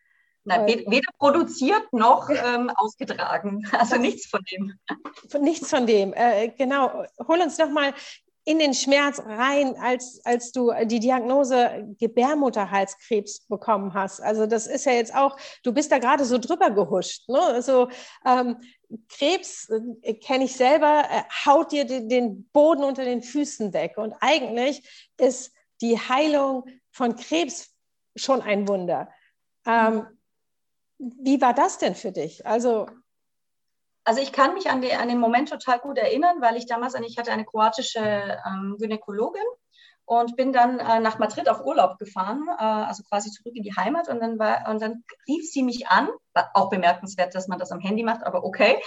Nein, 0.45 0.67
weder 0.67 1.13
produziert 1.19 1.93
noch 1.93 2.29
ähm, 2.29 2.71
ausgetragen. 2.75 3.65
Also 3.73 3.97
nichts 3.97 4.27
von 4.27 4.41
dem. 4.51 4.73
Nichts 5.41 5.71
von 5.71 5.87
dem. 5.87 6.13
Äh, 6.15 6.49
genau. 6.49 7.05
Hol 7.27 7.41
uns 7.41 7.59
noch 7.59 7.71
mal 7.71 7.95
in 8.45 8.59
den 8.59 8.75
Schmerz 8.75 9.21
rein, 9.21 9.77
als, 9.77 10.21
als 10.25 10.51
du 10.51 10.73
die 10.85 10.99
Diagnose 10.99 11.95
Gebärmutterhalskrebs 11.99 13.47
bekommen 13.47 13.95
hast. 13.95 14.21
Also 14.21 14.47
das 14.47 14.67
ist 14.67 14.85
ja 14.85 14.93
jetzt 14.93 15.15
auch, 15.15 15.37
du 15.63 15.73
bist 15.73 15.93
da 15.93 15.99
gerade 15.99 16.25
so 16.25 16.39
drüber 16.39 16.71
gehuscht. 16.71 17.29
Ne? 17.29 17.41
Also 17.41 17.89
ähm, 18.27 18.57
Krebs, 19.09 19.71
äh, 20.03 20.15
kenne 20.15 20.45
ich 20.45 20.57
selber, 20.57 21.05
äh, 21.09 21.23
haut 21.47 21.71
dir 21.71 21.85
den, 21.85 22.09
den 22.09 22.49
Boden 22.53 22.83
unter 22.83 23.05
den 23.05 23.23
Füßen 23.23 23.73
weg. 23.73 23.97
Und 23.97 24.15
eigentlich 24.21 24.83
ist 25.19 25.53
die 25.81 25.99
Heilung 25.99 26.65
von 26.91 27.15
Krebs 27.15 27.71
schon 28.17 28.43
ein 28.43 28.67
Wunder. 28.67 29.09
Ähm, 29.67 30.07
wie 31.03 31.41
war 31.41 31.53
das 31.53 31.79
denn 31.79 31.95
für 31.95 32.13
dich? 32.13 32.47
Also 32.47 32.87
also 34.05 34.21
ich 34.21 34.33
kann 34.33 34.55
mich 34.55 34.69
an, 34.69 34.83
die, 34.83 34.93
an, 34.93 35.09
den 35.09 35.21
Moment 35.21 35.49
total 35.49 35.79
gut 35.79 35.97
erinnern, 35.97 36.41
weil 36.41 36.57
ich 36.57 36.67
damals, 36.67 36.95
ich 36.95 37.19
hatte 37.19 37.31
eine 37.31 37.45
kroatische 37.45 38.01
ähm, 38.01 38.77
Gynäkologin 38.77 39.45
und 40.05 40.35
bin 40.35 40.53
dann 40.53 40.81
äh, 40.81 40.99
nach 40.99 41.21
Madrid 41.21 41.49
auf 41.49 41.65
Urlaub 41.65 41.99
gefahren, 41.99 42.49
äh, 42.59 42.65
also 42.65 43.05
quasi 43.05 43.31
zurück 43.31 43.55
in 43.55 43.63
die 43.63 43.77
Heimat 43.77 44.09
und 44.09 44.21
dann, 44.21 44.41
war, 44.41 44.69
und 44.69 44.83
dann 44.83 45.05
rief 45.29 45.49
sie 45.49 45.63
mich 45.63 45.87
an, 45.87 46.09
auch 46.55 46.69
bemerkenswert, 46.69 47.33
dass 47.37 47.47
man 47.47 47.61
das 47.61 47.71
am 47.71 47.79
Handy 47.79 48.03
macht, 48.03 48.25
aber 48.25 48.43
okay. 48.43 48.83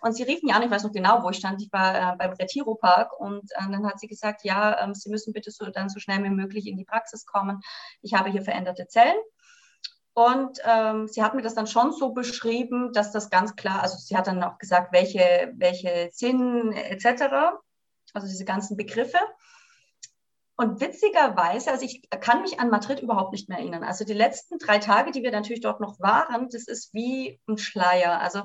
Und 0.00 0.14
sie 0.14 0.22
rief 0.22 0.42
mich 0.44 0.54
an, 0.54 0.62
ich 0.62 0.70
weiß 0.70 0.84
noch 0.84 0.92
genau, 0.92 1.24
wo 1.24 1.30
ich 1.30 1.38
stand, 1.38 1.60
ich 1.60 1.72
war 1.72 1.94
äh, 1.94 2.16
beim 2.16 2.32
Retiro 2.34 2.76
Park 2.76 3.18
und 3.18 3.50
äh, 3.52 3.70
dann 3.70 3.84
hat 3.86 3.98
sie 3.98 4.08
gesagt, 4.08 4.44
ja, 4.44 4.80
ähm, 4.80 4.94
Sie 4.94 5.10
müssen 5.10 5.32
bitte 5.32 5.50
so, 5.50 5.66
dann 5.66 5.88
so 5.88 5.98
schnell 5.98 6.22
wie 6.22 6.30
möglich 6.30 6.68
in 6.68 6.76
die 6.76 6.84
Praxis 6.84 7.26
kommen. 7.26 7.60
Ich 8.00 8.14
habe 8.14 8.30
hier 8.30 8.42
veränderte 8.42 8.86
Zellen 8.86 9.16
Und 10.14 10.58
ähm, 10.64 11.08
sie 11.08 11.22
hat 11.22 11.34
mir 11.34 11.42
das 11.42 11.54
dann 11.54 11.66
schon 11.66 11.92
so 11.92 12.10
beschrieben, 12.10 12.92
dass 12.92 13.12
das 13.12 13.30
ganz 13.30 13.56
klar, 13.56 13.82
also 13.82 13.96
sie 13.96 14.16
hat 14.16 14.26
dann 14.26 14.42
auch 14.42 14.58
gesagt, 14.58 14.92
welche, 14.92 15.52
welche 15.56 16.10
Sinn 16.12 16.72
etc., 16.72 17.24
also 18.12 18.26
diese 18.26 18.44
ganzen 18.44 18.76
Begriffe. 18.76 19.18
Und 20.56 20.82
witzigerweise, 20.82 21.70
also 21.70 21.84
ich 21.86 22.08
kann 22.20 22.42
mich 22.42 22.60
an 22.60 22.68
Madrid 22.68 23.00
überhaupt 23.00 23.32
nicht 23.32 23.48
mehr 23.48 23.58
erinnern. 23.58 23.84
Also 23.84 24.04
die 24.04 24.12
letzten 24.12 24.58
drei 24.58 24.78
Tage, 24.78 25.10
die 25.10 25.22
wir 25.22 25.32
natürlich 25.32 25.62
dort 25.62 25.80
noch 25.80 25.98
waren, 25.98 26.50
das 26.50 26.68
ist 26.68 26.92
wie 26.92 27.40
ein 27.48 27.56
Schleier. 27.56 28.20
Also 28.20 28.42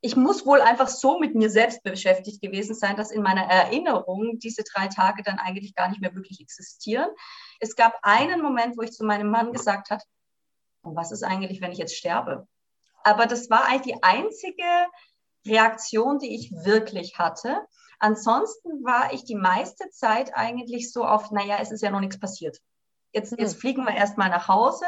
ich 0.00 0.16
muss 0.16 0.46
wohl 0.46 0.62
einfach 0.62 0.88
so 0.88 1.18
mit 1.18 1.34
mir 1.34 1.50
selbst 1.50 1.82
beschäftigt 1.82 2.40
gewesen 2.40 2.74
sein, 2.74 2.96
dass 2.96 3.10
in 3.10 3.22
meiner 3.22 3.42
Erinnerung 3.42 4.38
diese 4.38 4.64
drei 4.64 4.88
Tage 4.88 5.22
dann 5.22 5.38
eigentlich 5.38 5.74
gar 5.74 5.90
nicht 5.90 6.00
mehr 6.00 6.14
wirklich 6.14 6.40
existieren. 6.40 7.10
Es 7.60 7.76
gab 7.76 7.98
einen 8.00 8.40
Moment, 8.40 8.78
wo 8.78 8.82
ich 8.82 8.92
zu 8.92 9.04
meinem 9.04 9.30
Mann 9.30 9.52
gesagt 9.52 9.90
habe, 9.90 10.02
und 10.82 10.96
was 10.96 11.12
ist 11.12 11.22
eigentlich, 11.22 11.60
wenn 11.60 11.72
ich 11.72 11.78
jetzt 11.78 11.96
sterbe? 11.96 12.46
Aber 13.02 13.26
das 13.26 13.50
war 13.50 13.66
eigentlich 13.66 13.94
die 13.94 14.02
einzige 14.02 14.86
Reaktion, 15.46 16.18
die 16.18 16.34
ich 16.34 16.52
wirklich 16.52 17.18
hatte. 17.18 17.66
Ansonsten 17.98 18.84
war 18.84 19.12
ich 19.12 19.24
die 19.24 19.34
meiste 19.34 19.90
Zeit 19.90 20.34
eigentlich 20.34 20.92
so 20.92 21.04
auf, 21.04 21.30
naja, 21.30 21.58
es 21.60 21.70
ist 21.70 21.82
ja 21.82 21.90
noch 21.90 22.00
nichts 22.00 22.18
passiert. 22.18 22.58
Jetzt, 23.12 23.32
jetzt 23.38 23.54
hm. 23.54 23.60
fliegen 23.60 23.84
wir 23.84 23.94
erstmal 23.94 24.30
nach 24.30 24.48
Hause. 24.48 24.86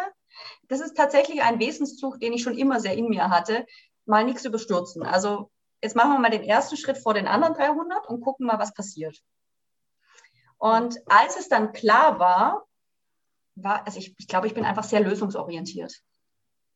Das 0.68 0.80
ist 0.80 0.96
tatsächlich 0.96 1.42
ein 1.42 1.58
Wesenszug, 1.58 2.20
den 2.20 2.32
ich 2.32 2.42
schon 2.42 2.56
immer 2.56 2.80
sehr 2.80 2.96
in 2.96 3.08
mir 3.08 3.28
hatte, 3.28 3.66
mal 4.06 4.24
nichts 4.24 4.44
überstürzen. 4.44 5.02
Also 5.02 5.50
jetzt 5.82 5.96
machen 5.96 6.12
wir 6.12 6.18
mal 6.18 6.30
den 6.30 6.44
ersten 6.44 6.76
Schritt 6.76 6.98
vor 6.98 7.14
den 7.14 7.26
anderen 7.26 7.54
300 7.54 8.06
und 8.08 8.22
gucken 8.22 8.46
mal, 8.46 8.58
was 8.58 8.74
passiert. 8.74 9.18
Und 10.58 10.96
als 11.06 11.38
es 11.38 11.48
dann 11.48 11.72
klar 11.72 12.18
war, 12.18 12.66
war, 13.54 13.86
also 13.86 13.98
ich, 13.98 14.14
ich 14.18 14.28
glaube, 14.28 14.46
ich 14.46 14.54
bin 14.54 14.64
einfach 14.64 14.84
sehr 14.84 15.00
lösungsorientiert. 15.00 15.92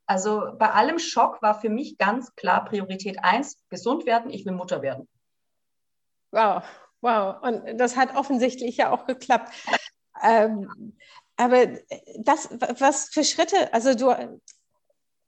Also 0.06 0.52
bei 0.56 0.70
allem 0.70 0.98
Schock 0.98 1.42
war 1.42 1.60
für 1.60 1.68
mich 1.68 1.98
ganz 1.98 2.34
klar 2.36 2.64
Priorität 2.64 3.18
eins, 3.22 3.58
gesund 3.68 4.06
werden, 4.06 4.30
ich 4.30 4.46
will 4.46 4.52
Mutter 4.52 4.82
werden. 4.82 5.08
Wow, 6.30 6.62
wow. 7.00 7.42
Und 7.42 7.78
das 7.78 7.96
hat 7.96 8.14
offensichtlich 8.14 8.76
ja 8.76 8.90
auch 8.90 9.06
geklappt. 9.06 9.52
Ähm, 10.22 10.96
aber 11.36 11.66
das, 12.18 12.48
was 12.78 13.08
für 13.08 13.24
Schritte, 13.24 13.72
also 13.74 13.94
du, 13.94 14.40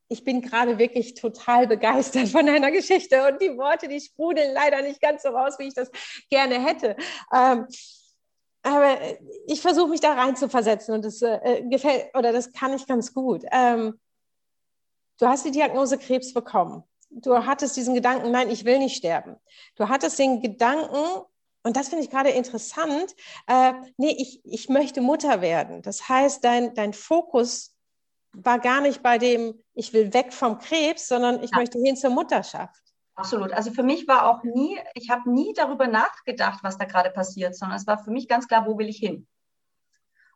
ich 0.08 0.24
bin 0.24 0.40
gerade 0.40 0.78
wirklich 0.78 1.14
total 1.14 1.66
begeistert 1.66 2.28
von 2.28 2.46
deiner 2.46 2.70
Geschichte 2.70 3.26
und 3.26 3.42
die 3.42 3.56
Worte, 3.58 3.88
die 3.88 4.00
sprudeln 4.00 4.54
leider 4.54 4.80
nicht 4.82 5.00
ganz 5.00 5.22
so 5.22 5.30
raus, 5.30 5.58
wie 5.58 5.68
ich 5.68 5.74
das 5.74 5.90
gerne 6.30 6.64
hätte. 6.64 6.96
Ähm, 7.34 7.66
aber 8.62 8.98
ich 9.46 9.60
versuche 9.60 9.88
mich 9.88 10.00
da 10.00 10.14
rein 10.14 10.36
zu 10.36 10.48
versetzen 10.48 10.92
und 10.94 11.04
das 11.04 11.22
äh, 11.22 11.62
gefällt 11.68 12.14
oder 12.14 12.32
das 12.32 12.52
kann 12.52 12.72
ich 12.74 12.86
ganz 12.86 13.14
gut. 13.14 13.44
Ähm, 13.50 13.98
du 15.18 15.26
hast 15.26 15.44
die 15.44 15.50
Diagnose 15.50 15.98
Krebs 15.98 16.34
bekommen. 16.34 16.84
Du 17.10 17.46
hattest 17.46 17.76
diesen 17.76 17.94
Gedanken, 17.94 18.30
nein, 18.30 18.50
ich 18.50 18.64
will 18.64 18.78
nicht 18.78 18.96
sterben. 18.96 19.36
Du 19.76 19.88
hattest 19.88 20.18
den 20.18 20.42
Gedanken, 20.42 21.22
und 21.62 21.76
das 21.76 21.88
finde 21.88 22.04
ich 22.04 22.10
gerade 22.10 22.30
interessant, 22.30 23.14
äh, 23.46 23.72
nee, 23.96 24.14
ich, 24.18 24.40
ich 24.44 24.68
möchte 24.68 25.00
Mutter 25.00 25.40
werden. 25.40 25.80
Das 25.82 26.08
heißt, 26.08 26.44
dein, 26.44 26.74
dein 26.74 26.92
Fokus 26.92 27.74
war 28.32 28.58
gar 28.58 28.80
nicht 28.80 29.02
bei 29.02 29.18
dem, 29.18 29.62
ich 29.74 29.92
will 29.92 30.12
weg 30.12 30.32
vom 30.32 30.58
Krebs, 30.58 31.08
sondern 31.08 31.42
ich 31.42 31.50
ja. 31.50 31.58
möchte 31.58 31.78
hin 31.78 31.96
zur 31.96 32.10
Mutterschaft. 32.10 32.82
Absolut. 33.18 33.52
Also 33.52 33.72
für 33.72 33.82
mich 33.82 34.06
war 34.06 34.30
auch 34.30 34.44
nie, 34.44 34.78
ich 34.94 35.10
habe 35.10 35.28
nie 35.28 35.52
darüber 35.52 35.88
nachgedacht, 35.88 36.60
was 36.62 36.78
da 36.78 36.84
gerade 36.84 37.10
passiert, 37.10 37.56
sondern 37.56 37.76
es 37.76 37.84
war 37.84 37.98
für 37.98 38.12
mich 38.12 38.28
ganz 38.28 38.46
klar, 38.46 38.64
wo 38.64 38.78
will 38.78 38.88
ich 38.88 38.98
hin? 38.98 39.26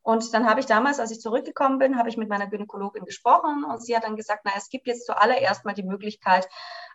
Und 0.03 0.35
dann 0.35 0.49
habe 0.49 0.59
ich 0.59 0.67
damals, 0.67 0.99
als 0.99 1.13
ich 1.13 1.21
zurückgekommen 1.21 1.79
bin, 1.79 1.97
habe 1.97 2.09
ich 2.09 2.17
mit 2.17 2.29
meiner 2.29 2.49
Gynäkologin 2.49 3.05
gesprochen 3.05 3.63
und 3.63 3.85
sie 3.85 3.95
hat 3.95 4.03
dann 4.03 4.17
gesagt, 4.17 4.41
na, 4.43 4.51
es 4.57 4.69
gibt 4.69 4.89
jetzt 4.89 5.07
zuallererst 5.07 5.65
mal 5.65 5.75
die 5.75 5.85
Möglichkeit, 5.85 6.49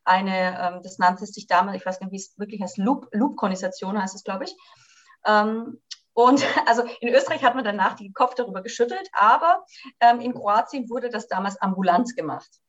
eine, 0.03 0.59
ähm, 0.59 0.81
das 0.83 0.97
nannte 0.97 1.25
sich 1.25 1.47
damals, 1.47 1.77
ich 1.77 1.85
weiß 1.85 2.01
nicht, 2.01 2.11
wie 2.11 2.17
es 2.17 2.37
wirklich 2.37 2.61
heißt, 2.61 2.79
Loop, 2.79 3.07
Loop-Konisation 3.13 4.01
heißt 4.01 4.13
es, 4.13 4.25
glaube 4.25 4.43
ich. 4.43 4.57
Ähm, 5.25 5.81
und 6.11 6.43
also 6.67 6.83
in 6.99 7.15
Österreich 7.15 7.45
hat 7.45 7.55
man 7.55 7.63
danach 7.63 7.95
den 7.95 8.13
Kopf 8.13 8.35
darüber 8.35 8.61
geschüttelt, 8.61 9.07
aber 9.13 9.63
ähm, 10.01 10.19
in 10.19 10.33
Kroatien 10.33 10.89
wurde 10.89 11.09
das 11.09 11.29
damals 11.29 11.55
ambulant 11.61 12.13
gemacht. 12.17 12.59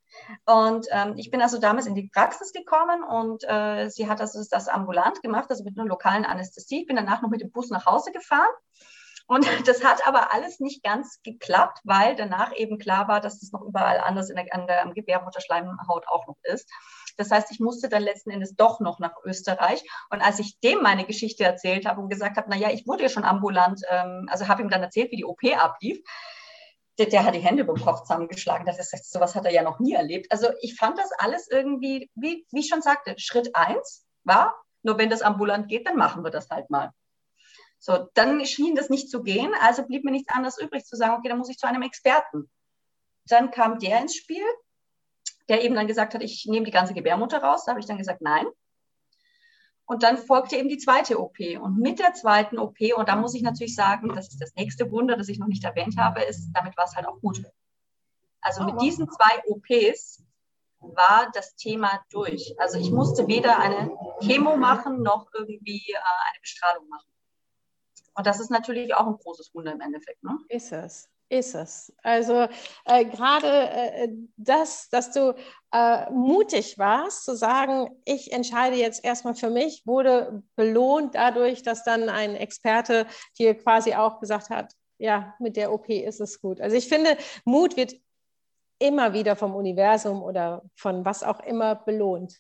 Und 0.45 0.87
ähm, 0.91 1.15
ich 1.17 1.31
bin 1.31 1.43
also 1.43 1.59
damals 1.59 1.87
in 1.87 1.95
die 1.95 2.09
Praxis 2.13 2.53
gekommen 2.53 3.03
und 3.03 3.45
äh, 3.45 3.89
sie 3.89 4.09
hat 4.09 4.21
also 4.21 4.43
das 4.51 4.69
ambulant 4.69 5.23
gemacht, 5.23 5.51
also 5.51 5.65
mit 5.65 5.79
einer 5.79 5.89
lokalen 5.89 6.25
Anästhesie. 6.25 6.81
Ich 6.83 6.87
bin 6.87 6.97
danach 6.97 7.23
noch 7.23 7.31
mit 7.31 7.41
dem 7.41 7.51
Bus 7.51 7.71
nach 7.71 7.87
Hause 7.87 8.13
gefahren. 8.13 8.49
Und 9.29 9.47
das 9.69 9.85
hat 9.85 10.07
aber 10.07 10.33
alles 10.33 10.59
nicht 10.59 10.83
ganz 10.83 11.21
geklappt, 11.23 11.81
weil 11.85 12.17
danach 12.17 12.57
eben 12.57 12.79
klar 12.79 13.07
war, 13.09 13.21
dass 13.21 13.43
es 13.43 13.53
noch 13.53 13.63
überall 13.63 14.01
anders 14.01 14.31
in 14.31 14.37
der, 14.37 14.53
an 14.55 14.67
der 14.67 14.91
Gebärmutterschleimhaut 14.95 16.09
auch 16.09 16.27
noch 16.27 16.39
ist. 16.43 16.69
Das 17.17 17.31
heißt, 17.31 17.51
ich 17.51 17.61
musste 17.61 17.89
dann 17.89 18.03
letzten 18.03 18.31
Endes 18.31 18.57
doch 18.57 18.81
noch 18.81 18.99
nach 18.99 19.15
Österreich. 19.25 19.83
Und 20.11 20.23
als 20.23 20.39
ich 20.39 20.59
dem 20.61 20.83
meine 20.83 21.05
Geschichte 21.05 21.45
erzählt 21.45 21.87
habe 21.87 22.01
und 22.01 22.09
gesagt 22.09 22.37
habe, 22.37 22.49
naja, 22.49 22.71
ich 22.71 22.87
wurde 22.87 23.05
ja 23.05 23.09
schon 23.09 23.25
ambulant, 23.25 23.83
ähm, 23.91 24.27
also 24.31 24.49
habe 24.49 24.63
ihm 24.63 24.71
dann 24.71 24.83
erzählt, 24.83 25.11
wie 25.11 25.17
die 25.17 25.25
OP 25.25 25.45
ablief, 25.59 26.01
der, 26.99 27.07
der, 27.07 27.25
hat 27.25 27.35
die 27.35 27.41
Hände 27.41 27.63
über 27.63 27.75
den 27.75 27.85
Kopf 27.85 28.03
zusammengeschlagen. 28.03 28.67
Das 28.67 28.79
ist, 28.79 29.11
sowas 29.11 29.35
hat 29.35 29.45
er 29.45 29.53
ja 29.53 29.63
noch 29.63 29.79
nie 29.79 29.95
erlebt. 29.95 30.31
Also 30.31 30.49
ich 30.61 30.75
fand 30.77 30.99
das 30.99 31.11
alles 31.19 31.49
irgendwie, 31.49 32.11
wie, 32.15 32.47
wie 32.51 32.61
ich 32.61 32.69
schon 32.69 32.83
sagte, 32.83 33.15
Schritt 33.19 33.55
eins 33.55 34.05
war, 34.25 34.55
nur 34.83 34.99
wenn 34.99 35.11
das 35.11 35.23
ambulant 35.23 35.69
geht, 35.69 35.87
dann 35.87 35.97
machen 35.97 36.25
wir 36.25 36.31
das 36.31 36.51
halt 36.51 36.71
mal. 36.71 36.91
So, 37.79 38.09
dann 38.15 38.45
schien 38.45 38.75
das 38.75 38.91
nicht 38.91 39.11
zu 39.11 39.23
gehen, 39.23 39.53
also 39.61 39.85
blieb 39.87 40.05
mir 40.05 40.11
nichts 40.11 40.33
anderes 40.35 40.59
übrig 40.59 40.85
zu 40.85 40.97
sagen, 40.97 41.15
okay, 41.15 41.29
dann 41.29 41.39
muss 41.39 41.49
ich 41.49 41.59
zu 41.59 41.69
einem 41.69 41.83
Experten. 41.83 42.51
Dann 43.27 43.51
kam 43.51 43.79
der 43.79 44.01
ins 44.01 44.17
Spiel, 44.17 44.45
der 45.49 45.63
eben 45.63 45.75
dann 45.75 45.87
gesagt 45.87 46.15
hat, 46.15 46.23
ich 46.23 46.47
nehme 46.47 46.67
die 46.67 46.73
ganze 46.73 46.95
Gebärmutter 46.95 47.43
raus. 47.43 47.65
Da 47.65 47.71
habe 47.71 47.81
ich 47.81 47.87
dann 47.87 47.99
gesagt, 47.99 48.21
nein. 48.21 48.47
Und 49.89 50.03
dann 50.03 50.19
folgte 50.19 50.57
eben 50.57 50.69
die 50.69 50.77
zweite 50.77 51.19
OP. 51.19 51.39
Und 51.61 51.79
mit 51.79 51.99
der 51.99 52.13
zweiten 52.13 52.59
OP, 52.59 52.77
und 52.95 53.09
da 53.09 53.17
muss 53.17 53.35
ich 53.35 53.41
natürlich 53.41 53.75
sagen, 53.75 54.15
das 54.15 54.29
ist 54.29 54.39
das 54.39 54.55
nächste 54.55 54.91
Wunder, 54.91 55.17
das 55.17 55.31
ich 55.31 55.39
noch 55.39 55.47
nicht 55.47 55.65
erwähnt 55.65 55.97
habe, 55.97 56.23
ist, 56.23 56.53
damit 56.53 56.77
war 56.77 56.85
es 56.85 56.95
halt 56.95 57.07
auch 57.07 57.19
gut. 57.23 57.43
Also 58.43 58.65
mit 58.65 58.79
diesen 58.83 59.09
zwei 59.11 59.43
OPs 59.47 60.23
war 60.81 61.31
das 61.33 61.57
Thema 61.57 62.05
durch. 62.11 62.55
Also 62.59 62.79
ich 62.79 62.91
musste 62.91 63.29
weder 63.29 63.59
eine 63.59 63.91
Chemo 64.21 64.59
machen, 64.59 65.03
noch 65.03 65.31
irgendwie 65.33 65.83
äh, 65.91 65.97
eine 65.97 66.41
Bestrahlung 66.43 66.87
machen. 66.89 67.11
Und 68.15 68.27
das 68.27 68.41
ist 68.41 68.51
natürlich 68.51 68.95
auch 68.95 69.07
ein 69.07 69.17
großes 69.17 69.55
Wunder 69.55 69.73
im 69.73 69.81
Endeffekt. 69.81 70.23
Ne? 70.23 70.39
Ist 70.51 70.71
es 70.71 71.09
ist 71.29 71.55
es. 71.55 71.93
Also 72.03 72.49
äh, 72.85 73.05
gerade 73.05 73.49
äh, 73.71 74.09
das, 74.37 74.89
dass 74.89 75.13
du 75.13 75.35
äh, 75.73 76.11
mutig 76.11 76.79
warst 76.79 77.25
zu 77.25 77.37
sagen, 77.37 77.91
ich 78.05 78.33
entscheide 78.33 78.77
jetzt 78.77 79.05
erstmal 79.05 79.35
für 79.35 79.51
mich, 79.51 79.83
wurde 79.87 80.43
belohnt 80.57 81.15
dadurch, 81.15 81.63
dass 81.63 81.85
dann 81.85 82.09
ein 82.09 82.35
Experte 82.35 83.07
dir 83.39 83.55
quasi 83.55 83.95
auch 83.95 84.21
gesagt 84.21 84.51
hat, 84.51 84.73
ja, 84.99 85.35
mit 85.39 85.57
der 85.57 85.73
OP 85.73 85.89
ist 85.89 86.21
es 86.21 86.41
gut. 86.41 86.61
Also 86.61 86.77
ich 86.77 86.89
finde, 86.89 87.17
Mut 87.45 87.77
wird 87.77 87.95
immer 88.79 89.13
wieder 89.13 89.37
vom 89.37 89.55
Universum 89.55 90.23
oder 90.23 90.63
von 90.75 91.05
was 91.05 91.23
auch 91.23 91.41
immer 91.41 91.75
belohnt. 91.75 92.39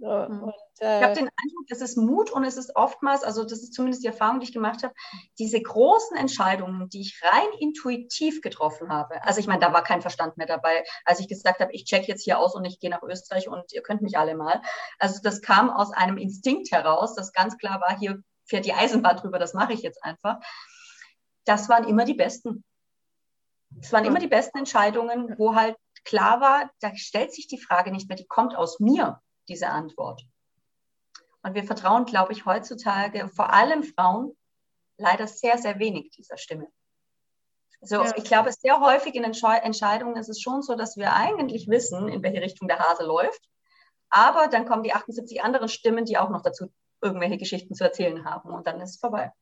Mhm. 0.00 0.44
Und, 0.44 0.54
äh, 0.80 0.98
ich 0.98 1.04
habe 1.04 1.14
den 1.14 1.28
Eindruck, 1.28 1.66
es 1.68 1.82
ist 1.82 1.96
Mut 1.96 2.30
und 2.30 2.44
es 2.44 2.56
ist 2.56 2.74
oftmals, 2.74 3.22
also 3.22 3.44
das 3.44 3.62
ist 3.62 3.74
zumindest 3.74 4.02
die 4.02 4.08
Erfahrung, 4.08 4.40
die 4.40 4.46
ich 4.46 4.52
gemacht 4.52 4.82
habe, 4.82 4.94
diese 5.38 5.60
großen 5.60 6.16
Entscheidungen, 6.16 6.88
die 6.88 7.02
ich 7.02 7.20
rein 7.22 7.48
intuitiv 7.58 8.40
getroffen 8.40 8.88
habe. 8.88 9.22
Also 9.24 9.40
ich 9.40 9.46
meine, 9.46 9.60
da 9.60 9.72
war 9.72 9.84
kein 9.84 10.00
Verstand 10.00 10.38
mehr 10.38 10.46
dabei, 10.46 10.84
als 11.04 11.20
ich 11.20 11.28
gesagt 11.28 11.60
habe, 11.60 11.72
ich 11.72 11.84
check 11.84 12.08
jetzt 12.08 12.24
hier 12.24 12.38
aus 12.38 12.54
und 12.54 12.64
ich 12.64 12.80
gehe 12.80 12.90
nach 12.90 13.02
Österreich 13.02 13.48
und 13.48 13.72
ihr 13.72 13.82
könnt 13.82 14.00
mich 14.00 14.16
alle 14.16 14.34
mal. 14.34 14.62
Also 14.98 15.20
das 15.22 15.42
kam 15.42 15.70
aus 15.70 15.92
einem 15.92 16.16
Instinkt 16.16 16.72
heraus, 16.72 17.14
das 17.14 17.32
ganz 17.32 17.58
klar 17.58 17.80
war, 17.80 17.98
hier 17.98 18.22
fährt 18.46 18.64
die 18.64 18.72
Eisenbahn 18.72 19.18
drüber, 19.18 19.38
das 19.38 19.54
mache 19.54 19.74
ich 19.74 19.82
jetzt 19.82 20.02
einfach. 20.02 20.38
Das 21.44 21.68
waren 21.68 21.86
immer 21.86 22.04
die 22.04 22.14
besten. 22.14 22.64
Es 23.80 23.92
waren 23.92 24.04
immer 24.04 24.18
die 24.18 24.28
besten 24.28 24.58
Entscheidungen, 24.58 25.38
wo 25.38 25.54
halt 25.54 25.76
klar 26.04 26.40
war, 26.40 26.70
da 26.80 26.96
stellt 26.96 27.32
sich 27.34 27.46
die 27.46 27.60
Frage 27.60 27.92
nicht 27.92 28.08
mehr, 28.08 28.16
die 28.16 28.26
kommt 28.26 28.56
aus 28.56 28.80
mir 28.80 29.20
diese 29.50 29.68
Antwort. 29.68 30.22
Und 31.42 31.54
wir 31.54 31.64
vertrauen, 31.64 32.04
glaube 32.04 32.32
ich, 32.32 32.46
heutzutage 32.46 33.28
vor 33.28 33.52
allem 33.52 33.82
Frauen 33.82 34.36
leider 34.96 35.26
sehr, 35.26 35.58
sehr 35.58 35.78
wenig 35.78 36.10
dieser 36.10 36.36
Stimme. 36.36 36.68
Also 37.80 38.04
ja. 38.04 38.12
ich 38.16 38.24
glaube, 38.24 38.52
sehr 38.52 38.80
häufig 38.80 39.14
in 39.14 39.24
Entscheidungen 39.24 40.16
ist 40.16 40.28
es 40.28 40.40
schon 40.40 40.62
so, 40.62 40.76
dass 40.76 40.96
wir 40.96 41.14
eigentlich 41.14 41.68
wissen, 41.68 42.08
in 42.08 42.22
welche 42.22 42.42
Richtung 42.42 42.68
der 42.68 42.78
Hase 42.78 43.04
läuft. 43.04 43.40
Aber 44.10 44.48
dann 44.48 44.66
kommen 44.66 44.82
die 44.82 44.92
78 44.92 45.42
anderen 45.42 45.68
Stimmen, 45.68 46.04
die 46.04 46.18
auch 46.18 46.28
noch 46.28 46.42
dazu 46.42 46.66
irgendwelche 47.00 47.38
Geschichten 47.38 47.74
zu 47.74 47.84
erzählen 47.84 48.24
haben. 48.24 48.50
Und 48.50 48.66
dann 48.66 48.80
ist 48.80 48.90
es 48.90 49.00
vorbei. 49.00 49.32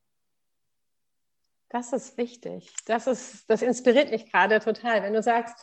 Das 1.70 1.92
ist 1.92 2.16
wichtig. 2.16 2.72
Das, 2.86 3.06
ist, 3.06 3.50
das 3.50 3.62
inspiriert 3.62 4.10
mich 4.10 4.30
gerade 4.30 4.60
total, 4.60 5.02
wenn 5.02 5.12
du 5.12 5.22
sagst, 5.22 5.56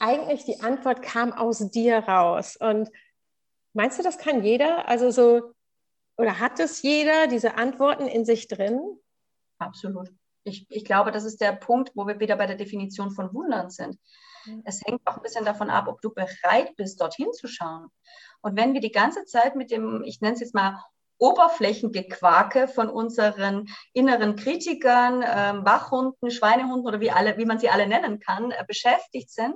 eigentlich 0.00 0.44
die 0.44 0.60
Antwort 0.60 1.02
kam 1.02 1.32
aus 1.32 1.58
dir 1.70 2.00
raus. 2.00 2.56
Und 2.56 2.90
Meinst 3.78 3.96
du, 3.96 4.02
das 4.02 4.18
kann 4.18 4.42
jeder? 4.42 4.88
Also 4.88 5.12
so, 5.12 5.52
oder 6.16 6.40
hat 6.40 6.58
es 6.58 6.82
jeder, 6.82 7.28
diese 7.28 7.54
Antworten 7.54 8.08
in 8.08 8.24
sich 8.24 8.48
drin? 8.48 8.80
Absolut. 9.58 10.10
Ich, 10.42 10.66
ich 10.68 10.84
glaube, 10.84 11.12
das 11.12 11.24
ist 11.24 11.40
der 11.40 11.52
Punkt, 11.52 11.92
wo 11.94 12.04
wir 12.04 12.18
wieder 12.18 12.34
bei 12.34 12.46
der 12.46 12.56
Definition 12.56 13.12
von 13.12 13.32
Wundern 13.32 13.70
sind. 13.70 13.96
Es 14.64 14.80
hängt 14.84 15.00
auch 15.06 15.18
ein 15.18 15.22
bisschen 15.22 15.44
davon 15.44 15.70
ab, 15.70 15.86
ob 15.86 16.00
du 16.00 16.10
bereit 16.12 16.74
bist, 16.74 17.00
dorthin 17.00 17.32
zu 17.32 17.46
schauen. 17.46 17.86
Und 18.40 18.56
wenn 18.56 18.74
wir 18.74 18.80
die 18.80 18.90
ganze 18.90 19.24
Zeit 19.26 19.54
mit 19.54 19.70
dem, 19.70 20.02
ich 20.02 20.20
nenne 20.20 20.34
es 20.34 20.40
jetzt 20.40 20.54
mal 20.56 20.82
Oberflächengequake 21.18 22.66
von 22.66 22.88
unseren 22.90 23.68
inneren 23.92 24.34
Kritikern, 24.34 25.22
äh, 25.22 25.64
Wachhunden, 25.64 26.32
Schweinehunden 26.32 26.88
oder 26.88 26.98
wie, 26.98 27.12
alle, 27.12 27.38
wie 27.38 27.46
man 27.46 27.60
sie 27.60 27.70
alle 27.70 27.86
nennen 27.86 28.18
kann, 28.18 28.50
äh, 28.50 28.64
beschäftigt 28.66 29.30
sind, 29.30 29.54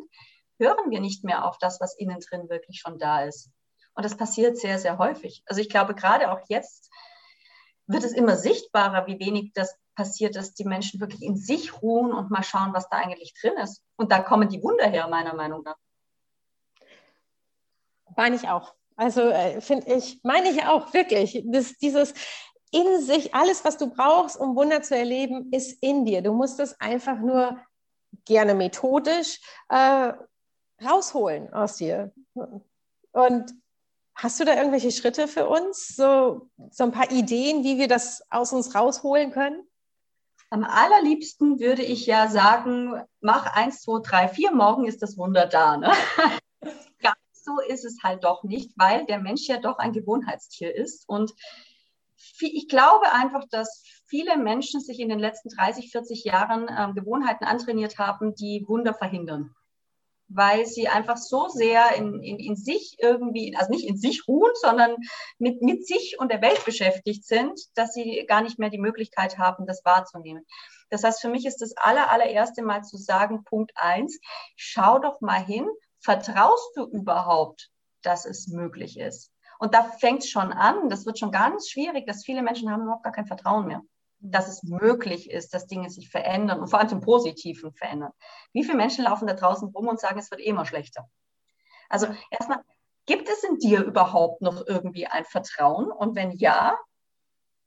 hören 0.61 0.91
wir 0.91 1.01
nicht 1.01 1.25
mehr 1.25 1.45
auf 1.45 1.59
das, 1.59 1.81
was 1.81 1.99
innen 1.99 2.21
drin 2.21 2.49
wirklich 2.49 2.79
schon 2.79 3.01
da 3.01 3.25
ist. 3.25 3.51
Und 3.95 4.05
das 4.05 4.17
passiert 4.17 4.57
sehr, 4.57 4.79
sehr 4.79 4.99
häufig. 4.99 5.43
Also 5.47 5.61
ich 5.61 5.69
glaube, 5.69 5.95
gerade 5.95 6.31
auch 6.31 6.41
jetzt 6.49 6.91
wird 7.87 8.05
es 8.05 8.13
immer 8.13 8.37
sichtbarer, 8.37 9.07
wie 9.07 9.19
wenig 9.19 9.53
das 9.55 9.77
passiert, 9.95 10.37
dass 10.37 10.55
die 10.55 10.65
Menschen 10.65 11.01
wirklich 11.01 11.23
in 11.23 11.37
sich 11.37 11.83
ruhen 11.83 12.13
und 12.13 12.31
mal 12.31 12.43
schauen, 12.43 12.73
was 12.73 12.89
da 12.89 12.97
eigentlich 12.97 13.35
drin 13.41 13.57
ist. 13.63 13.83
Und 13.97 14.11
da 14.11 14.21
kommen 14.21 14.49
die 14.49 14.63
Wunder 14.63 14.89
her, 14.89 15.09
meiner 15.09 15.35
Meinung 15.35 15.63
nach. 15.63 15.77
Meine 18.17 18.37
ich 18.37 18.49
auch. 18.49 18.75
Also 18.97 19.23
äh, 19.23 19.61
finde 19.61 19.93
ich, 19.93 20.21
meine 20.23 20.51
ich 20.51 20.65
auch 20.65 20.93
wirklich, 20.95 21.43
dass 21.47 21.77
dieses 21.79 22.15
in 22.71 23.03
sich, 23.03 23.35
alles, 23.35 23.65
was 23.65 23.77
du 23.77 23.91
brauchst, 23.91 24.39
um 24.39 24.57
Wunder 24.57 24.83
zu 24.83 24.97
erleben, 24.97 25.53
ist 25.53 25.83
in 25.83 26.07
dir. 26.07 26.23
Du 26.23 26.33
musst 26.33 26.59
es 26.59 26.81
einfach 26.81 27.19
nur 27.19 27.61
gerne 28.25 28.55
methodisch 28.55 29.41
äh, 29.69 30.13
rausholen 30.83 31.53
aus 31.53 31.77
dir. 31.77 32.13
Und 33.13 33.55
hast 34.23 34.39
du 34.39 34.45
da 34.45 34.55
irgendwelche 34.55 34.93
Schritte 34.93 35.27
für 35.27 35.49
uns? 35.49 35.89
So, 35.89 36.49
so 36.71 36.85
ein 36.85 36.93
paar 36.93 37.11
Ideen, 37.11 37.65
wie 37.65 37.79
wir 37.79 37.89
das 37.89 38.23
aus 38.31 38.53
uns 38.53 38.75
rausholen 38.75 39.33
können? 39.33 39.67
Am 40.51 40.65
allerliebsten 40.65 41.59
würde 41.61 41.83
ich 41.83 42.07
ja 42.07 42.29
sagen, 42.29 43.03
mach 43.21 43.47
eins, 43.47 43.81
zwei, 43.81 44.01
drei, 44.03 44.29
vier, 44.29 44.53
morgen 44.53 44.87
ist 44.87 45.03
das 45.03 45.17
Wunder 45.17 45.47
da. 45.47 45.77
Ne? 45.77 45.91
so 47.33 47.59
ist 47.61 47.85
es 47.85 48.03
halt 48.03 48.23
doch 48.23 48.45
nicht, 48.45 48.73
weil 48.77 49.05
der 49.07 49.19
Mensch 49.19 49.49
ja 49.49 49.59
doch 49.59 49.79
ein 49.79 49.93
Gewohnheitstier 49.93 50.75
ist. 50.75 51.09
Und 51.09 51.33
ich 52.39 52.69
glaube 52.69 53.13
einfach, 53.13 53.45
dass 53.51 53.83
viele 54.07 54.37
Menschen 54.37 54.81
sich 54.81 55.01
in 55.01 55.09
den 55.09 55.19
letzten 55.19 55.49
30, 55.49 55.91
40 55.91 56.25
Jahren 56.25 56.69
äh, 56.69 56.93
Gewohnheiten 56.95 57.45
antrainiert 57.45 57.99
haben, 57.99 58.35
die 58.35 58.65
Wunder 58.69 58.95
verhindern. 58.95 59.55
Weil 60.35 60.67
sie 60.67 60.89
einfach 60.89 61.17
so 61.17 61.49
sehr 61.49 61.95
in, 61.97 62.23
in, 62.23 62.39
in 62.39 62.57
sich 62.57 62.97
irgendwie, 62.99 63.55
also 63.57 63.71
nicht 63.71 63.87
in 63.87 63.97
sich 63.97 64.27
ruhen, 64.27 64.53
sondern 64.55 64.97
mit, 65.39 65.63
mit 65.63 65.87
sich 65.87 66.17
und 66.19 66.31
der 66.31 66.43
Welt 66.43 66.65
beschäftigt 66.65 67.25
sind, 67.27 67.61
dass 67.75 67.93
sie 67.93 68.25
gar 68.27 68.41
nicht 68.41 68.59
mehr 68.59 68.71
die 68.71 68.79
Möglichkeit 68.79 69.39
haben, 69.39 69.67
das 69.67 69.85
wahrzunehmen. 69.85 70.45
Das 70.91 71.05
heißt, 71.05 71.21
für 71.21 71.29
mich 71.29 71.47
ist 71.47 71.63
das 71.63 71.77
aller, 71.77 72.11
allererste 72.11 72.63
Mal 72.63 72.83
zu 72.83 72.97
sagen, 72.97 73.45
Punkt 73.45 73.73
eins, 73.77 74.21
schau 74.57 74.99
doch 74.99 75.21
mal 75.21 75.43
hin, 75.43 75.67
vertraust 76.01 76.77
du 76.77 76.85
überhaupt, 76.85 77.71
dass 78.03 78.27
es 78.27 78.49
möglich 78.49 78.99
ist? 78.99 79.33
Und 79.59 79.75
da 79.75 79.85
fängt 79.85 80.25
es 80.25 80.29
schon 80.29 80.53
an, 80.53 80.89
das 80.89 81.07
wird 81.07 81.19
schon 81.19 81.31
ganz 81.31 81.71
schwierig, 81.71 82.07
dass 82.07 82.25
viele 82.25 82.43
Menschen 82.43 82.71
haben 82.71 82.83
überhaupt 82.83 83.05
gar 83.05 83.13
kein 83.13 83.27
Vertrauen 83.27 83.67
mehr, 83.67 83.81
dass 84.23 84.49
es 84.49 84.63
möglich 84.63 85.31
ist, 85.31 85.53
dass 85.53 85.67
Dinge 85.67 85.91
sich 85.91 86.09
verändern 86.09 86.61
und 86.61 86.69
vor 86.69 86.79
allem 86.79 86.89
zum 86.89 87.01
Positiven 87.01 87.73
verändern. 87.73 88.13
Wie 88.53 88.65
viele 88.65 88.77
Menschen 88.77 89.05
laufen 89.05 89.27
da 89.27 89.35
draußen 89.35 89.69
rum 89.69 89.89
und 89.89 90.01
sagen, 90.01 90.19
es 90.19 90.31
wird 90.31 90.41
eh 90.41 90.47
immer 90.47 90.65
schlechter? 90.65 91.09
Also 91.89 92.07
erstmal, 92.31 92.61
gibt 93.07 93.29
es 93.29 93.43
in 93.43 93.59
dir 93.59 93.83
überhaupt 93.85 94.41
noch 94.41 94.67
irgendwie 94.67 95.07
ein 95.07 95.25
Vertrauen? 95.25 95.91
Und 95.91 96.15
wenn 96.15 96.31
ja, 96.31 96.79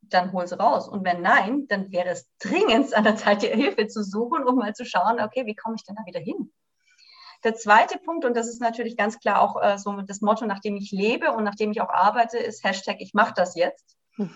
dann 0.02 0.32
hol 0.32 0.44
es 0.44 0.58
raus. 0.58 0.88
Und 0.88 1.04
wenn 1.04 1.22
nein, 1.22 1.68
dann 1.68 1.92
wäre 1.92 2.10
es 2.10 2.30
dringend 2.40 2.94
an 2.94 3.04
der 3.04 3.16
Zeit, 3.16 3.42
dir 3.42 3.56
Hilfe 3.56 3.88
zu 3.88 4.04
suchen, 4.04 4.44
um 4.44 4.56
mal 4.56 4.74
zu 4.74 4.86
schauen, 4.86 5.20
okay, 5.20 5.46
wie 5.46 5.56
komme 5.56 5.76
ich 5.76 5.84
denn 5.84 5.96
da 5.96 6.06
wieder 6.06 6.20
hin? 6.20 6.54
Der 7.44 7.56
zweite 7.56 8.00
Punkt, 8.00 8.26
und 8.26 8.36
das 8.36 8.48
ist 8.48 8.62
natürlich 8.62 8.98
ganz 8.98 9.20
klar 9.20 9.42
auch 9.42 9.62
äh, 9.62 9.78
so 9.78 10.02
das 10.02 10.22
Motto, 10.22 10.46
nach 10.46 10.60
dem 10.60 10.78
ich 10.78 10.92
lebe 10.92 11.32
und 11.32 11.44
nach 11.44 11.56
dem 11.56 11.72
ich 11.72 11.82
auch 11.82 11.90
arbeite, 11.90 12.38
ist 12.38 12.64
Hashtag 12.64 12.98
ich 13.00 13.14
mache 13.14 13.34
das 13.36 13.56
jetzt. 13.56 13.98
Mhm. 14.18 14.36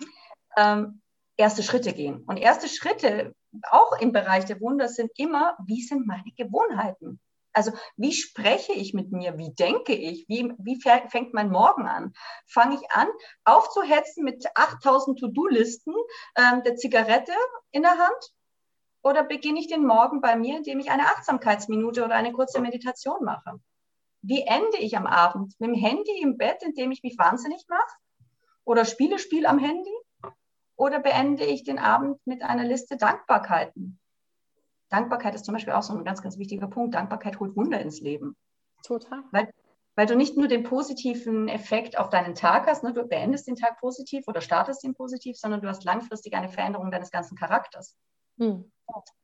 Ähm, 0.57 1.01
erste 1.39 1.63
Schritte 1.63 1.93
gehen. 1.93 2.23
Und 2.27 2.37
erste 2.37 2.67
Schritte, 2.67 3.33
auch 3.71 3.99
im 3.99 4.11
Bereich 4.11 4.45
der 4.45 4.59
Wunder, 4.59 4.89
sind 4.89 5.11
immer, 5.17 5.57
wie 5.65 5.81
sind 5.81 6.05
meine 6.05 6.31
Gewohnheiten? 6.37 7.19
Also 7.53 7.71
wie 7.97 8.13
spreche 8.13 8.73
ich 8.73 8.93
mit 8.93 9.11
mir? 9.11 9.37
Wie 9.37 9.53
denke 9.53 9.93
ich? 9.93 10.25
Wie, 10.27 10.53
wie 10.59 10.79
fängt 10.81 11.33
mein 11.33 11.49
Morgen 11.49 11.87
an? 11.87 12.13
Fange 12.45 12.75
ich 12.75 12.91
an, 12.91 13.07
aufzuhetzen 13.43 14.23
mit 14.23 14.45
8000 14.53 15.17
To-Do-Listen 15.19 15.93
ähm, 16.35 16.61
der 16.63 16.75
Zigarette 16.75 17.33
in 17.71 17.81
der 17.81 17.97
Hand? 17.97 18.33
Oder 19.01 19.23
beginne 19.23 19.59
ich 19.59 19.67
den 19.67 19.85
Morgen 19.85 20.21
bei 20.21 20.35
mir, 20.35 20.57
indem 20.57 20.79
ich 20.79 20.91
eine 20.91 21.03
Achtsamkeitsminute 21.03 22.03
oder 22.03 22.15
eine 22.15 22.33
kurze 22.33 22.59
Meditation 22.59 23.23
mache? 23.23 23.59
Wie 24.21 24.41
ende 24.41 24.77
ich 24.77 24.97
am 24.97 25.07
Abend? 25.07 25.55
Mit 25.59 25.69
dem 25.69 25.75
Handy 25.75 26.21
im 26.21 26.37
Bett, 26.37 26.61
indem 26.63 26.91
ich 26.91 27.01
mich 27.01 27.17
wahnsinnig 27.17 27.65
mache? 27.69 27.95
Oder 28.65 28.83
spiele 28.83 29.17
Spiel 29.17 29.45
am 29.45 29.57
Handy? 29.57 29.98
Oder 30.79 31.01
beende 31.01 31.43
ich 31.43 31.65
den 31.65 31.77
Abend 31.77 32.25
mit 32.25 32.41
einer 32.41 32.63
Liste 32.63 32.95
Dankbarkeiten? 32.95 33.99
Dankbarkeit 34.87 35.35
ist 35.35 35.43
zum 35.43 35.53
Beispiel 35.53 35.73
auch 35.73 35.83
so 35.83 35.93
ein 35.93 36.05
ganz, 36.05 36.21
ganz 36.21 36.37
wichtiger 36.37 36.67
Punkt. 36.67 36.95
Dankbarkeit 36.95 37.37
holt 37.41 37.57
Wunder 37.57 37.81
ins 37.81 37.99
Leben. 37.99 38.37
Total. 38.83 39.21
Weil, 39.31 39.51
weil 39.95 40.05
du 40.05 40.15
nicht 40.15 40.37
nur 40.37 40.47
den 40.47 40.63
positiven 40.63 41.49
Effekt 41.49 41.99
auf 41.99 42.07
deinen 42.07 42.33
Tag 42.33 42.65
hast, 42.65 42.85
ne? 42.85 42.93
du 42.93 43.05
beendest 43.05 43.47
den 43.47 43.57
Tag 43.57 43.77
positiv 43.81 44.25
oder 44.29 44.39
startest 44.39 44.85
ihn 44.85 44.93
positiv, 44.93 45.37
sondern 45.37 45.59
du 45.59 45.67
hast 45.67 45.83
langfristig 45.83 46.33
eine 46.33 46.47
Veränderung 46.47 46.91
deines 46.91 47.11
ganzen 47.11 47.37
Charakters. 47.37 47.97
Hm. 48.37 48.71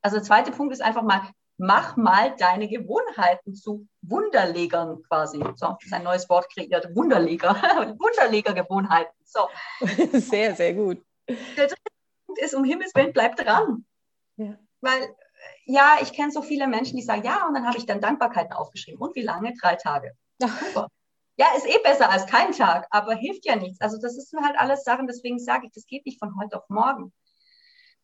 Also 0.01 0.17
der 0.17 0.23
zweite 0.23 0.51
Punkt 0.51 0.73
ist 0.73 0.81
einfach 0.81 1.03
mal, 1.03 1.21
mach 1.57 1.95
mal 1.95 2.35
deine 2.35 2.67
Gewohnheiten 2.67 3.55
zu 3.55 3.87
Wunderlegern 4.01 5.03
quasi. 5.03 5.37
So, 5.55 5.67
das 5.67 5.85
ist 5.85 5.93
ein 5.93 6.03
neues 6.03 6.29
Wort 6.29 6.53
kreiert, 6.53 6.93
Wunderleger, 6.93 7.55
Wunderlegergewohnheiten. 7.97 9.13
So. 9.23 9.47
Sehr, 10.19 10.53
sehr 10.53 10.73
gut. 10.73 11.01
Der 11.27 11.67
dritte 11.67 11.91
Punkt 12.25 12.41
ist, 12.41 12.53
um 12.53 12.63
Himmels 12.63 12.93
Willen, 12.95 13.13
bleib 13.13 13.35
dran. 13.35 13.85
Ja. 14.37 14.57
Weil, 14.81 15.15
ja, 15.65 15.97
ich 16.01 16.13
kenne 16.13 16.31
so 16.31 16.41
viele 16.41 16.67
Menschen, 16.67 16.97
die 16.97 17.03
sagen, 17.03 17.23
ja, 17.23 17.47
und 17.47 17.53
dann 17.53 17.65
habe 17.67 17.77
ich 17.77 17.85
dann 17.85 18.01
Dankbarkeiten 18.01 18.53
aufgeschrieben. 18.53 19.01
Und 19.01 19.15
wie 19.15 19.21
lange? 19.21 19.53
Drei 19.59 19.75
Tage. 19.75 20.13
Super. 20.39 20.89
Ja, 21.37 21.47
ist 21.57 21.67
eh 21.67 21.79
besser 21.83 22.09
als 22.09 22.27
kein 22.27 22.53
Tag, 22.53 22.87
aber 22.91 23.13
hilft 23.13 23.45
ja 23.45 23.55
nichts. 23.55 23.81
Also 23.81 23.97
das 23.99 24.15
sind 24.15 24.45
halt 24.45 24.57
alles 24.57 24.83
Sachen, 24.83 25.07
deswegen 25.07 25.37
sage 25.37 25.67
ich, 25.67 25.73
das 25.73 25.85
geht 25.85 26.05
nicht 26.05 26.19
von 26.19 26.33
heute 26.39 26.57
auf 26.57 26.69
morgen 26.69 27.11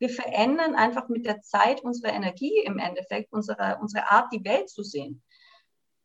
wir 0.02 0.10
verändern 0.10 0.74
einfach 0.74 1.10
mit 1.10 1.28
der 1.28 1.42
Zeit 1.42 1.82
unsere 1.82 2.12
Energie 2.12 2.58
im 2.66 2.80
Endeffekt, 2.80 3.32
unsere, 3.32 3.78
unsere 3.82 4.10
Art, 4.10 4.34
die 4.34 4.44
Welt 4.44 4.68
zu 4.68 4.82
sehen. 4.82 5.22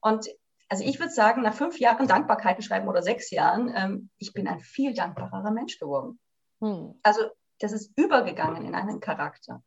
Und 0.03 0.29
also 0.69 0.85
ich 0.85 1.01
würde 1.01 1.13
sagen, 1.13 1.41
nach 1.41 1.55
fünf 1.55 1.81
Jahren 1.81 2.07
Dankbarkeiten 2.07 2.63
schreiben 2.63 2.89
oder 2.89 3.03
sechs 3.03 3.31
Jahren, 3.31 3.73
ähm, 3.75 4.11
ich 4.19 4.35
bin 4.35 4.49
ein 4.49 4.61
viel 4.61 4.93
dankbarerer 4.93 5.51
Mensch 5.51 5.79
geworden. 5.79 6.21
Hm. 6.61 6.99
Also 7.03 7.31
das 7.61 7.73
ist 7.73 7.97
übergegangen 7.97 8.65
in 8.65 8.75
einen 8.75 9.01
Charakter. 9.01 9.63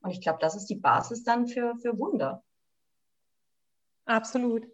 Und 0.00 0.10
ich 0.10 0.20
glaube, 0.20 0.38
das 0.40 0.54
ist 0.54 0.66
die 0.66 0.76
Basis 0.76 1.24
dann 1.24 1.46
für, 1.46 1.76
für 1.76 1.98
Wunder. 1.98 2.42
Absolut. 4.04 4.66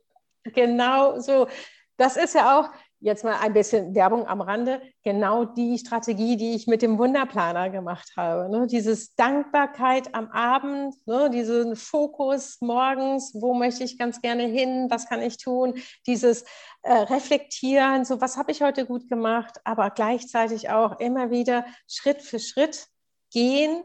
Genau 0.44 1.18
so. 1.18 1.48
Das 1.96 2.16
ist 2.16 2.34
ja 2.34 2.58
auch, 2.58 2.70
jetzt 3.04 3.22
mal 3.22 3.36
ein 3.38 3.52
bisschen 3.52 3.94
Werbung 3.94 4.26
am 4.26 4.40
Rande, 4.40 4.80
genau 5.02 5.44
die 5.44 5.76
Strategie, 5.76 6.38
die 6.38 6.54
ich 6.54 6.66
mit 6.66 6.80
dem 6.80 6.96
Wunderplaner 6.98 7.68
gemacht 7.68 8.12
habe. 8.16 8.48
Ne? 8.48 8.66
Dieses 8.66 9.14
Dankbarkeit 9.14 10.14
am 10.14 10.30
Abend, 10.30 10.94
ne? 11.06 11.28
diesen 11.28 11.76
Fokus 11.76 12.62
morgens, 12.62 13.34
wo 13.34 13.52
möchte 13.52 13.84
ich 13.84 13.98
ganz 13.98 14.22
gerne 14.22 14.44
hin, 14.44 14.86
was 14.88 15.06
kann 15.06 15.20
ich 15.20 15.36
tun, 15.36 15.74
dieses 16.06 16.44
äh, 16.80 16.94
Reflektieren, 16.94 18.06
so 18.06 18.22
was 18.22 18.38
habe 18.38 18.52
ich 18.52 18.62
heute 18.62 18.86
gut 18.86 19.06
gemacht, 19.06 19.60
aber 19.64 19.90
gleichzeitig 19.90 20.70
auch 20.70 20.98
immer 20.98 21.30
wieder 21.30 21.66
Schritt 21.86 22.22
für 22.22 22.38
Schritt 22.38 22.86
gehen 23.30 23.82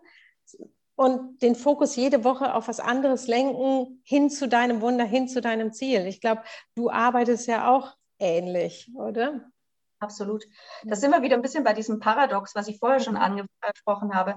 und 0.96 1.42
den 1.42 1.56
Fokus 1.56 1.98
jede 1.98 2.24
Woche 2.24 2.54
auf 2.54 2.70
was 2.70 2.80
anderes 2.80 3.28
lenken, 3.28 4.02
hin 4.06 4.30
zu 4.30 4.48
deinem 4.48 4.80
Wunder, 4.80 5.04
hin 5.04 5.28
zu 5.28 5.42
deinem 5.42 5.74
Ziel. 5.74 6.08
Ich 6.08 6.22
glaube, 6.22 6.44
du 6.76 6.90
arbeitest 6.90 7.48
ja 7.48 7.70
auch 7.70 7.99
ähnlich, 8.20 8.92
oder? 8.96 9.50
Absolut. 10.02 10.46
Da 10.84 10.96
sind 10.96 11.12
wir 11.12 11.22
wieder 11.22 11.36
ein 11.36 11.42
bisschen 11.42 11.66
bei 11.66 11.74
diesem 11.74 12.00
Paradox, 12.00 12.56
was 12.56 12.70
ich 12.70 12.80
vorher 12.80 13.02
schon 13.02 13.18
angesprochen 13.18 14.16
habe. 14.16 14.36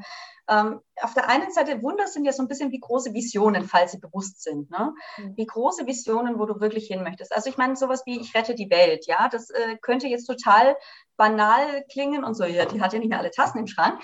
Ähm, 0.49 0.81
auf 1.01 1.15
der 1.15 1.29
einen 1.29 1.53
Seite, 1.53 1.81
Wunder 1.83 2.09
sind 2.09 2.25
ja 2.25 2.33
so 2.33 2.43
ein 2.43 2.49
bisschen 2.49 2.73
wie 2.73 2.81
große 2.81 3.15
Visionen, 3.15 3.65
falls 3.65 3.93
sie 3.93 4.01
bewusst 4.01 4.43
sind. 4.43 4.71
Ne? 4.71 4.93
Wie 5.37 5.47
große 5.47 5.87
Visionen, 5.87 6.41
wo 6.41 6.47
du 6.47 6.61
wirklich 6.61 6.89
hin 6.89 7.05
möchtest. 7.05 7.33
Also 7.33 7.49
ich 7.49 7.59
meine, 7.59 7.77
sowas 7.77 8.03
wie 8.07 8.21
ich 8.21 8.35
rette 8.35 8.57
die 8.57 8.71
Welt, 8.71 9.07
ja, 9.07 9.29
das 9.29 9.51
äh, 9.51 9.77
könnte 9.81 10.09
jetzt 10.09 10.27
total 10.27 10.77
banal 11.17 11.85
klingen 11.93 12.25
und 12.25 12.35
so, 12.35 12.45
ja, 12.45 12.65
die 12.65 12.81
hat 12.81 12.93
ja 12.93 12.99
nicht 12.99 13.09
mehr 13.09 13.21
alle 13.21 13.31
Tassen 13.31 13.59
im 13.59 13.69
Schrank. 13.69 14.03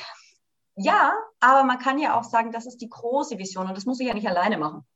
Ja, 0.76 1.12
aber 1.40 1.64
man 1.64 1.80
kann 1.80 1.98
ja 1.98 2.16
auch 2.16 2.22
sagen, 2.22 2.52
das 2.52 2.66
ist 2.66 2.80
die 2.80 2.88
große 2.88 3.36
Vision 3.36 3.66
und 3.66 3.76
das 3.76 3.84
muss 3.84 3.98
ich 3.98 4.06
ja 4.06 4.14
nicht 4.14 4.28
alleine 4.28 4.58
machen. 4.58 4.86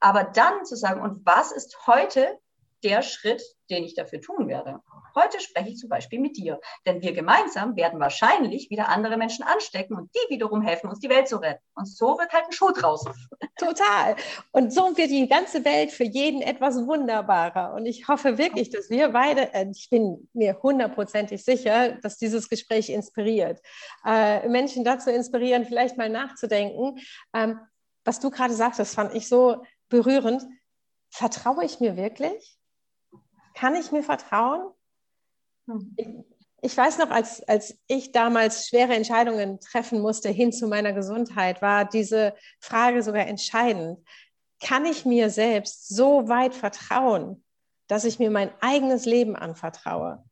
Aber 0.00 0.24
dann 0.24 0.64
zu 0.64 0.76
sagen, 0.76 1.02
und 1.02 1.26
was 1.26 1.52
ist 1.52 1.86
heute 1.86 2.38
der 2.84 3.02
Schritt, 3.02 3.42
den 3.70 3.84
ich 3.84 3.94
dafür 3.94 4.20
tun 4.20 4.48
werde. 4.48 4.80
Heute 5.14 5.40
spreche 5.40 5.70
ich 5.70 5.78
zum 5.78 5.88
Beispiel 5.88 6.20
mit 6.20 6.36
dir, 6.36 6.60
denn 6.84 7.00
wir 7.00 7.12
gemeinsam 7.12 7.74
werden 7.74 7.98
wahrscheinlich 7.98 8.70
wieder 8.70 8.88
andere 8.88 9.16
Menschen 9.16 9.44
anstecken 9.44 9.96
und 9.96 10.10
die 10.14 10.34
wiederum 10.34 10.60
helfen 10.60 10.88
uns, 10.88 11.00
die 11.00 11.08
Welt 11.08 11.26
zu 11.26 11.36
retten. 11.38 11.62
Und 11.74 11.86
so 11.86 12.18
wird 12.18 12.32
halt 12.32 12.44
ein 12.44 12.52
Schuh 12.52 12.70
draus. 12.70 13.04
Total. 13.58 14.14
Und 14.52 14.72
so 14.72 14.96
wird 14.96 15.10
die 15.10 15.26
ganze 15.26 15.64
Welt 15.64 15.90
für 15.90 16.04
jeden 16.04 16.42
etwas 16.42 16.76
wunderbarer. 16.86 17.74
Und 17.74 17.86
ich 17.86 18.08
hoffe 18.08 18.36
wirklich, 18.36 18.70
dass 18.70 18.90
wir 18.90 19.08
beide, 19.08 19.52
äh, 19.54 19.66
ich 19.70 19.88
bin 19.90 20.28
mir 20.34 20.60
hundertprozentig 20.62 21.42
sicher, 21.42 21.92
dass 22.02 22.18
dieses 22.18 22.48
Gespräch 22.48 22.90
inspiriert. 22.90 23.60
Äh, 24.04 24.46
Menschen 24.48 24.84
dazu 24.84 25.10
inspirieren, 25.10 25.64
vielleicht 25.64 25.96
mal 25.96 26.10
nachzudenken. 26.10 26.98
Ähm, 27.32 27.58
was 28.04 28.20
du 28.20 28.30
gerade 28.30 28.54
sagst, 28.54 28.78
das 28.78 28.94
fand 28.94 29.14
ich 29.14 29.28
so 29.28 29.64
berührend. 29.88 30.42
Vertraue 31.10 31.64
ich 31.64 31.80
mir 31.80 31.96
wirklich? 31.96 32.58
Kann 33.56 33.74
ich 33.74 33.90
mir 33.90 34.02
vertrauen? 34.02 34.70
Ich, 35.96 36.08
ich 36.60 36.76
weiß 36.76 36.98
noch, 36.98 37.10
als, 37.10 37.42
als 37.48 37.78
ich 37.86 38.12
damals 38.12 38.68
schwere 38.68 38.94
Entscheidungen 38.94 39.58
treffen 39.60 40.00
musste 40.00 40.28
hin 40.28 40.52
zu 40.52 40.68
meiner 40.68 40.92
Gesundheit, 40.92 41.62
war 41.62 41.86
diese 41.86 42.34
Frage 42.60 43.02
sogar 43.02 43.26
entscheidend. 43.26 43.98
Kann 44.60 44.84
ich 44.84 45.06
mir 45.06 45.30
selbst 45.30 45.88
so 45.88 46.28
weit 46.28 46.54
vertrauen, 46.54 47.44
dass 47.88 48.04
ich 48.04 48.18
mir 48.18 48.30
mein 48.30 48.52
eigenes 48.60 49.06
Leben 49.06 49.36
anvertraue? 49.36 50.22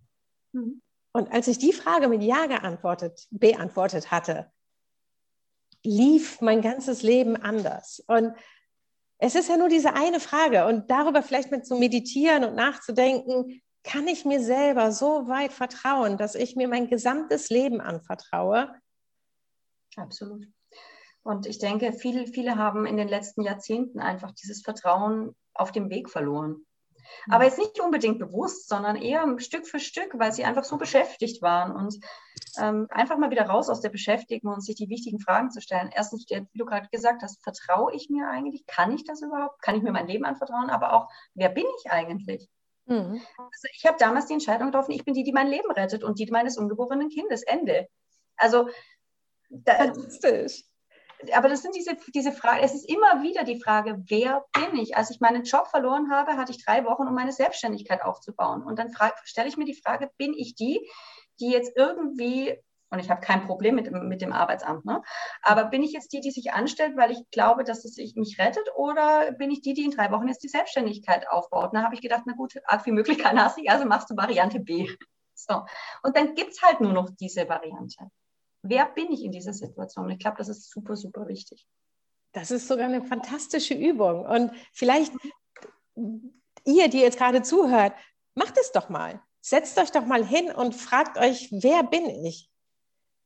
Mhm. 0.53 0.83
Und 1.13 1.33
als 1.33 1.49
ich 1.49 1.59
die 1.59 1.73
Frage 1.73 2.09
mit 2.09 2.23
Ja 2.23 2.47
geantwortet, 2.47 3.27
beantwortet 3.31 4.11
hatte, 4.11 4.51
lief 5.83 6.41
mein 6.41 6.61
ganzes 6.61 7.03
Leben 7.03 7.37
anders. 7.37 8.03
Und 8.07 8.35
es 9.19 9.35
ist 9.35 9.49
ja 9.49 9.57
nur 9.57 9.69
diese 9.69 9.95
eine 9.95 10.21
Frage 10.21 10.67
und 10.67 10.91
darüber 10.91 11.23
vielleicht 11.23 11.51
mit 11.51 11.67
zu 11.67 11.77
meditieren 11.77 12.45
und 12.45 12.55
nachzudenken, 12.55 13.63
kann 13.85 14.09
ich 14.09 14.25
mir 14.25 14.43
selber 14.43 14.93
so 14.93 15.29
weit 15.29 15.53
vertrauen, 15.53 16.17
dass 16.17 16.35
ich 16.35 16.57
mir 16.57 16.69
mein 16.69 16.89
gesamtes 16.89 17.51
Leben 17.51 17.81
anvertraue? 17.81 18.75
Absolut. 19.97 20.47
Und 21.23 21.47
ich 21.47 21.59
denke, 21.59 21.93
viele, 21.93 22.27
viele 22.27 22.57
haben 22.57 22.87
in 22.87 22.97
den 22.97 23.09
letzten 23.09 23.43
Jahrzehnten 23.43 24.01
einfach 24.01 24.33
dieses 24.33 24.63
Vertrauen 24.63 25.35
auf 25.55 25.73
dem 25.73 25.91
Weg 25.91 26.11
verloren. 26.11 26.67
Aber 27.29 27.45
jetzt 27.45 27.59
nicht 27.59 27.81
unbedingt 27.81 28.19
bewusst, 28.19 28.69
sondern 28.69 28.97
eher 28.97 29.27
Stück 29.39 29.67
für 29.67 29.81
Stück, 29.81 30.19
weil 30.19 30.33
sie 30.33 30.45
einfach 30.45 30.65
so 30.65 30.77
beschäftigt 30.77 31.43
waren 31.43 31.75
und 31.75 31.99
ähm, 32.59 32.87
einfach 32.91 33.19
mal 33.19 33.31
wieder 33.31 33.47
raus 33.47 33.69
aus 33.69 33.81
der 33.81 33.91
Beschäftigung 33.91 34.53
und 34.53 34.61
sich 34.61 34.77
die 34.77 34.89
wichtigen 34.89 35.19
Fragen 35.19 35.51
zu 35.51 35.61
stellen. 35.61 35.91
Erstens, 35.95 36.27
wie 36.29 36.59
du 36.59 36.65
gerade 36.65 36.89
gesagt 36.91 37.23
hast, 37.23 37.43
vertraue 37.43 37.95
ich 37.95 38.11
mir 38.11 38.29
eigentlich? 38.29 38.67
Kann 38.67 38.93
ich 38.93 39.05
das 39.05 39.23
überhaupt? 39.23 39.61
Kann 39.63 39.77
ich 39.77 39.83
mir 39.83 39.93
mein 39.93 40.09
Leben 40.09 40.25
anvertrauen? 40.25 40.71
Aber 40.71 40.93
auch, 40.93 41.09
wer 41.35 41.49
bin 41.49 41.67
ich 41.81 41.91
eigentlich? 41.91 42.49
Mhm. 42.87 43.21
Also 43.39 43.69
ich 43.75 43.87
habe 43.87 43.97
damals 43.99 44.27
die 44.27 44.35
Entscheidung 44.35 44.71
getroffen, 44.71 44.93
ich 44.93 45.05
bin 45.05 45.15
die, 45.15 45.25
die 45.25 45.33
mein 45.33 45.49
Leben 45.49 45.71
rettet 45.71 46.05
und 46.05 46.19
die 46.19 46.31
meines 46.31 46.59
ungeborenen 46.59 47.09
Kindes. 47.09 47.43
Ende. 47.43 47.89
Also 48.37 48.69
da, 49.49 49.75
Fantastisch 49.75 50.65
aber 51.33 51.49
das 51.49 51.63
sind 51.63 51.75
diese, 51.75 51.97
diese 52.15 52.33
Fragen, 52.33 52.61
es 52.63 52.75
ist 52.75 52.89
immer 52.89 53.23
wieder 53.23 53.45
die 53.45 53.61
Frage, 53.61 54.03
wer 54.09 54.45
bin 54.53 54.79
ich? 54.79 54.97
Als 54.97 55.11
ich 55.11 55.21
meinen 55.21 55.45
Job 55.45 55.69
verloren 55.69 56.11
habe, 56.11 56.37
hatte 56.37 56.53
ich 56.53 56.65
drei 56.65 56.85
Wochen, 56.85 57.07
um 57.07 57.15
meine 57.15 57.33
Selbstständigkeit 57.33 58.03
aufzubauen. 58.03 58.63
Und 58.63 58.79
dann 58.79 58.91
stelle 59.25 59.49
ich 59.49 59.57
mir 59.57 59.65
die 59.65 59.81
Frage, 59.81 60.11
bin 60.17 60.35
ich 60.35 60.55
die, 60.55 60.81
die 61.41 61.51
jetzt 61.51 61.73
irgendwie, 61.77 62.57
und 62.91 62.99
ich 62.99 63.11
habe 63.11 63.21
kein 63.21 63.47
Problem 63.47 63.75
mit, 63.75 63.91
mit 63.91 64.21
dem 64.21 64.33
Arbeitsamt, 64.33 64.85
ne? 64.85 65.03
aber 65.43 65.65
bin 65.67 65.83
ich 65.83 65.93
jetzt 65.93 66.13
die, 66.13 66.21
die 66.21 66.31
sich 66.31 66.53
anstellt, 66.53 66.97
weil 66.97 67.11
ich 67.11 67.23
glaube, 67.31 67.65
dass 67.65 67.85
es 67.85 67.97
mich 68.17 68.39
rettet, 68.39 68.69
oder 68.77 69.33
bin 69.33 69.51
ich 69.51 69.63
die, 69.63 69.75
die 69.75 69.85
in 69.85 69.91
drei 69.91 70.11
Wochen 70.11 70.29
jetzt 70.29 70.43
die 70.43 70.49
Selbstständigkeit 70.49 71.29
aufbaut? 71.29 71.73
Und 71.73 71.75
da 71.75 71.83
habe 71.83 71.95
ich 71.95 72.03
gedacht, 72.03 72.23
na 72.27 72.35
gut, 72.35 72.55
arg 72.67 72.83
viel 72.83 72.93
Möglichkeiten 72.93 73.41
hast 73.41 73.59
du, 73.59 73.63
also 73.67 73.85
machst 73.85 74.11
du 74.11 74.17
Variante 74.17 74.61
B. 74.61 74.89
So. 75.35 75.65
Und 76.03 76.17
dann 76.17 76.35
gibt 76.35 76.53
es 76.53 76.63
halt 76.63 76.81
nur 76.81 76.93
noch 76.93 77.11
diese 77.19 77.49
Variante. 77.49 78.09
Wer 78.67 78.87
bin 78.87 79.13
ich 79.13 79.23
in 79.23 79.31
dieser 79.31 79.53
Situation? 79.53 80.09
Ich 80.09 80.19
glaube, 80.19 80.39
das 80.39 80.49
ist 80.49 80.71
super, 80.71 80.97
super 80.97 81.29
wichtig. 81.29 81.67
Das 82.33 82.51
ist 82.51 82.67
sogar 82.67 82.87
eine 82.87 83.05
fantastische 83.05 83.75
Übung. 83.75 84.25
Und 84.25 84.53
vielleicht 84.73 85.13
ihr, 86.65 86.89
die 86.89 87.01
jetzt 87.01 87.19
gerade 87.19 87.43
zuhört, 87.43 87.93
macht 88.35 88.57
es 88.59 88.73
doch 88.73 88.89
mal. 88.89 89.21
Setzt 89.43 89.79
euch 89.79 89.93
doch 89.93 90.07
mal 90.07 90.25
hin 90.25 90.51
und 90.51 90.75
fragt 90.75 91.19
euch, 91.19 91.51
wer 91.53 91.83
bin 91.83 92.09
ich? 92.25 92.51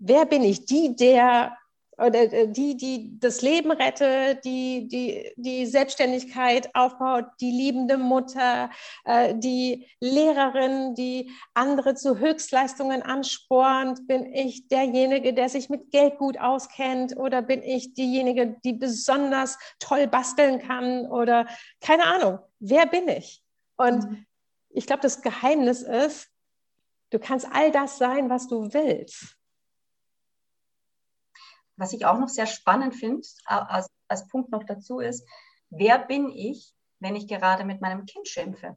Wer 0.00 0.26
bin 0.26 0.42
ich? 0.42 0.66
Die, 0.66 0.96
der 0.96 1.56
oder 1.98 2.32
äh, 2.32 2.48
die, 2.48 2.76
die 2.76 3.18
das 3.18 3.42
Leben 3.42 3.70
rettet, 3.70 4.44
die, 4.44 4.86
die 4.88 5.32
die 5.36 5.66
Selbstständigkeit 5.66 6.74
aufbaut, 6.74 7.26
die 7.40 7.50
liebende 7.50 7.98
Mutter, 7.98 8.70
äh, 9.04 9.34
die 9.34 9.88
Lehrerin, 10.00 10.94
die 10.94 11.30
andere 11.54 11.94
zu 11.94 12.18
Höchstleistungen 12.18 13.02
anspornt? 13.02 14.06
Bin 14.06 14.32
ich 14.32 14.68
derjenige, 14.68 15.34
der 15.34 15.48
sich 15.48 15.68
mit 15.68 15.90
Geld 15.90 16.18
gut 16.18 16.38
auskennt 16.38 17.16
oder 17.16 17.42
bin 17.42 17.62
ich 17.62 17.94
diejenige, 17.94 18.56
die 18.64 18.72
besonders 18.72 19.58
toll 19.78 20.06
basteln 20.06 20.60
kann 20.60 21.06
oder 21.06 21.46
keine 21.80 22.04
Ahnung, 22.04 22.38
wer 22.60 22.86
bin 22.86 23.08
ich? 23.08 23.42
Und 23.76 24.08
mhm. 24.08 24.26
ich 24.70 24.86
glaube, 24.86 25.02
das 25.02 25.22
Geheimnis 25.22 25.82
ist, 25.82 26.28
du 27.10 27.18
kannst 27.18 27.46
all 27.52 27.70
das 27.72 27.98
sein, 27.98 28.30
was 28.30 28.48
du 28.48 28.72
willst. 28.72 29.37
Was 31.78 31.92
ich 31.92 32.04
auch 32.04 32.18
noch 32.18 32.28
sehr 32.28 32.46
spannend 32.46 32.94
finde, 32.96 33.26
als, 33.46 33.88
als 34.08 34.26
Punkt 34.26 34.50
noch 34.50 34.64
dazu 34.64 34.98
ist, 34.98 35.26
wer 35.70 35.98
bin 35.98 36.28
ich, 36.30 36.74
wenn 36.98 37.14
ich 37.14 37.28
gerade 37.28 37.64
mit 37.64 37.80
meinem 37.80 38.04
Kind 38.04 38.26
schimpfe? 38.26 38.76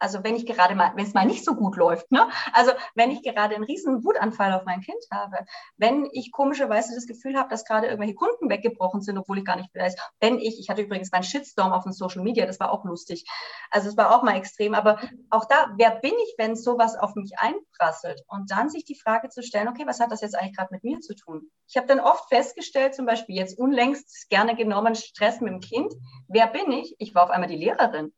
Also 0.00 0.24
wenn 0.24 0.34
ich 0.34 0.46
gerade 0.46 0.74
mal, 0.74 0.92
wenn 0.96 1.06
es 1.06 1.14
mal 1.14 1.26
nicht 1.26 1.44
so 1.44 1.54
gut 1.54 1.76
läuft, 1.76 2.10
ne? 2.10 2.28
Also 2.52 2.72
wenn 2.94 3.10
ich 3.10 3.22
gerade 3.22 3.54
einen 3.54 3.64
riesen 3.64 4.02
Wutanfall 4.02 4.52
auf 4.54 4.64
mein 4.64 4.80
Kind 4.80 5.04
habe, 5.12 5.38
wenn 5.76 6.08
ich 6.12 6.32
komischerweise 6.32 6.94
das 6.94 7.06
Gefühl 7.06 7.36
habe, 7.36 7.50
dass 7.50 7.64
gerade 7.64 7.86
irgendwelche 7.86 8.14
Kunden 8.14 8.50
weggebrochen 8.50 9.02
sind, 9.02 9.18
obwohl 9.18 9.38
ich 9.38 9.44
gar 9.44 9.56
nicht 9.56 9.74
weiß, 9.74 9.94
wenn 10.20 10.38
ich, 10.38 10.58
ich 10.58 10.68
hatte 10.70 10.82
übrigens 10.82 11.12
meinen 11.12 11.22
Shitstorm 11.22 11.72
auf 11.72 11.84
den 11.84 11.92
Social 11.92 12.22
Media, 12.22 12.46
das 12.46 12.58
war 12.58 12.72
auch 12.72 12.84
lustig. 12.84 13.24
Also 13.70 13.88
es 13.88 13.96
war 13.96 14.14
auch 14.14 14.22
mal 14.22 14.36
extrem, 14.36 14.74
aber 14.74 14.98
auch 15.28 15.44
da, 15.44 15.74
wer 15.76 15.90
bin 15.90 16.14
ich, 16.24 16.34
wenn 16.38 16.56
sowas 16.56 16.96
auf 16.96 17.14
mich 17.14 17.38
einprasselt? 17.38 18.22
Und 18.26 18.50
dann 18.50 18.70
sich 18.70 18.84
die 18.84 18.98
Frage 18.98 19.28
zu 19.28 19.42
stellen, 19.42 19.68
okay, 19.68 19.84
was 19.86 20.00
hat 20.00 20.10
das 20.10 20.22
jetzt 20.22 20.34
eigentlich 20.34 20.56
gerade 20.56 20.72
mit 20.72 20.82
mir 20.82 21.00
zu 21.00 21.14
tun? 21.14 21.50
Ich 21.68 21.76
habe 21.76 21.86
dann 21.86 22.00
oft 22.00 22.28
festgestellt, 22.28 22.94
zum 22.94 23.06
Beispiel 23.06 23.36
jetzt 23.36 23.58
unlängst 23.58 24.28
gerne 24.30 24.56
genommen 24.56 24.94
Stress 24.94 25.40
mit 25.40 25.52
dem 25.52 25.60
Kind. 25.60 25.92
Wer 26.26 26.46
bin 26.46 26.72
ich? 26.72 26.96
Ich 26.98 27.14
war 27.14 27.24
auf 27.24 27.30
einmal 27.30 27.48
die 27.48 27.56
Lehrerin. 27.56 28.12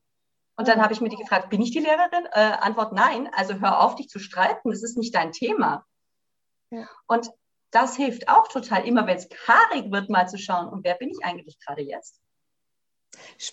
Und 0.56 0.68
dann 0.68 0.82
habe 0.82 0.92
ich 0.92 1.00
mir 1.00 1.08
die 1.08 1.16
gefragt, 1.16 1.50
bin 1.50 1.62
ich 1.62 1.70
die 1.70 1.80
Lehrerin? 1.80 2.26
Äh, 2.32 2.56
Antwort 2.60 2.92
nein. 2.92 3.30
Also 3.34 3.54
hör 3.54 3.80
auf, 3.80 3.96
dich 3.96 4.08
zu 4.08 4.18
streiten. 4.18 4.70
Das 4.70 4.82
ist 4.82 4.98
nicht 4.98 5.14
dein 5.14 5.32
Thema. 5.32 5.86
Ja. 6.70 6.88
Und 7.06 7.30
das 7.70 7.96
hilft 7.96 8.28
auch 8.28 8.48
total, 8.48 8.86
immer 8.86 9.06
wenn 9.06 9.16
es 9.16 9.28
haarig 9.48 9.90
wird, 9.90 10.10
mal 10.10 10.28
zu 10.28 10.38
schauen, 10.38 10.68
und 10.68 10.84
wer 10.84 10.94
bin 10.94 11.08
ich 11.08 11.24
eigentlich 11.24 11.58
gerade 11.58 11.82
jetzt? 11.82 12.20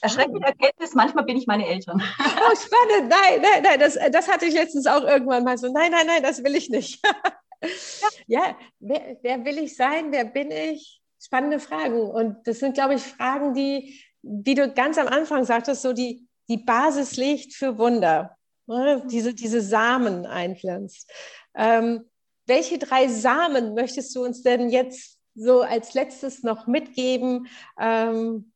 Erschreckende 0.02 0.46
Erkenntnis, 0.46 0.94
manchmal 0.94 1.26
bin 1.26 1.38
ich 1.38 1.48
meine 1.48 1.68
Eltern. 1.68 2.02
Oh, 2.20 2.56
spannend. 2.56 3.10
Nein, 3.10 3.42
nein, 3.42 3.64
nein, 3.64 3.80
das, 3.80 3.98
das 4.12 4.28
hatte 4.28 4.46
ich 4.46 4.54
letztens 4.54 4.88
auch 4.88 5.04
irgendwann 5.04 5.44
mal 5.44 5.58
so. 5.58 5.72
Nein, 5.72 5.92
nein, 5.92 6.08
nein, 6.08 6.24
das 6.24 6.44
will 6.44 6.56
ich 6.56 6.70
nicht. 6.70 7.06
ja, 7.06 7.20
ja 8.28 8.58
wer, 8.80 9.18
wer 9.22 9.46
will 9.46 9.58
ich 9.58 9.76
sein? 9.76 10.12
Wer 10.12 10.26
bin 10.26 10.52
ich? 10.52 11.02
Spannende 11.22 11.60
Fragen. 11.60 12.02
Und 12.02 12.48
das 12.48 12.60
sind, 12.60 12.74
glaube 12.74 12.96
ich, 12.96 13.02
Fragen, 13.02 13.54
die, 13.54 14.02
wie 14.22 14.56
du 14.56 14.72
ganz 14.72 14.98
am 14.98 15.08
Anfang 15.08 15.44
sagtest, 15.44 15.82
so 15.82 15.92
die, 15.92 16.29
die 16.50 16.58
Basis 16.58 17.16
legt 17.16 17.54
für 17.54 17.78
Wunder, 17.78 18.36
ne? 18.68 19.04
diese, 19.10 19.34
diese 19.34 19.62
Samen 19.62 20.26
einpflanzt. 20.26 21.10
Ähm, 21.56 22.10
welche 22.48 22.80
drei 22.80 23.08
Samen 23.08 23.76
möchtest 23.76 24.16
du 24.16 24.24
uns 24.26 24.42
denn 24.42 24.70
jetzt 24.70 25.20
so 25.36 25.62
als 25.62 25.94
letztes 25.94 26.44
noch 26.44 26.68
mitgeben, 26.68 27.48
ähm, 27.80 28.52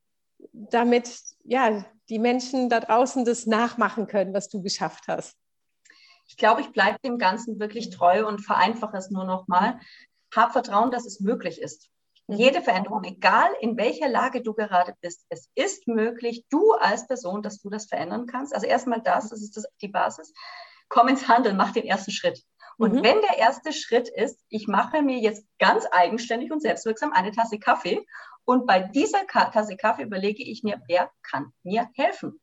damit 0.52 1.22
ja, 1.44 1.86
die 2.10 2.20
Menschen 2.20 2.70
da 2.70 2.80
draußen 2.80 3.24
das 3.24 3.46
nachmachen 3.46 4.08
können, 4.08 4.34
was 4.34 4.50
du 4.50 4.62
geschafft 4.62 5.06
hast? 5.08 5.38
Ich 6.28 6.38
glaube, 6.38 6.62
ich 6.62 6.72
bleibe 6.72 6.98
dem 7.06 7.18
Ganzen 7.18 7.60
wirklich 7.60 7.90
treu 7.90 8.28
und 8.28 8.40
vereinfache 8.40 8.98
es 8.98 9.12
nur 9.12 9.26
noch 9.26 9.48
mal. 9.48 9.80
Hab 10.34 10.52
Vertrauen, 10.52 10.92
dass 10.92 11.06
es 11.06 11.20
möglich 11.20 11.62
ist. 11.62 11.90
Mhm. 12.28 12.36
Jede 12.36 12.62
Veränderung, 12.62 13.04
egal 13.04 13.52
in 13.60 13.78
welcher 13.78 14.08
Lage 14.08 14.42
du 14.42 14.54
gerade 14.54 14.96
bist, 15.02 15.26
es 15.30 15.50
ist 15.56 15.88
möglich, 15.88 16.46
du 16.50 16.74
als 16.74 17.08
Person, 17.08 17.42
dass 17.42 17.60
du 17.60 17.70
das 17.70 17.86
verändern 17.88 18.28
kannst. 18.28 18.54
Also 18.54 18.66
erstmal 18.66 19.02
das, 19.02 19.30
das 19.30 19.42
ist 19.42 19.58
das, 19.58 19.66
die 19.82 19.90
Basis. 19.90 20.34
Komm 20.90 21.08
ins 21.08 21.28
Handeln, 21.28 21.58
mach 21.58 21.72
den 21.72 21.86
ersten 21.86 22.12
Schritt. 22.12 22.44
Und 22.78 22.94
mhm. 22.94 23.04
wenn 23.04 23.22
der 23.22 23.38
erste 23.38 23.72
Schritt 23.74 24.10
ist, 24.10 24.40
ich 24.50 24.68
mache 24.68 25.02
mir 25.02 25.20
jetzt 25.20 25.46
ganz 25.60 25.86
eigenständig 25.92 26.52
und 26.52 26.62
selbstwirksam 26.62 27.14
eine 27.14 27.32
Tasse 27.32 27.60
Kaffee 27.60 28.06
und 28.46 28.66
bei 28.66 28.80
dieser 28.80 29.26
Tasse 29.28 29.78
Kaffee 29.78 30.04
überlege 30.04 30.44
ich 30.44 30.64
mir, 30.64 30.82
wer 30.88 31.12
kann 31.22 31.54
mir 31.64 31.90
helfen? 31.96 32.40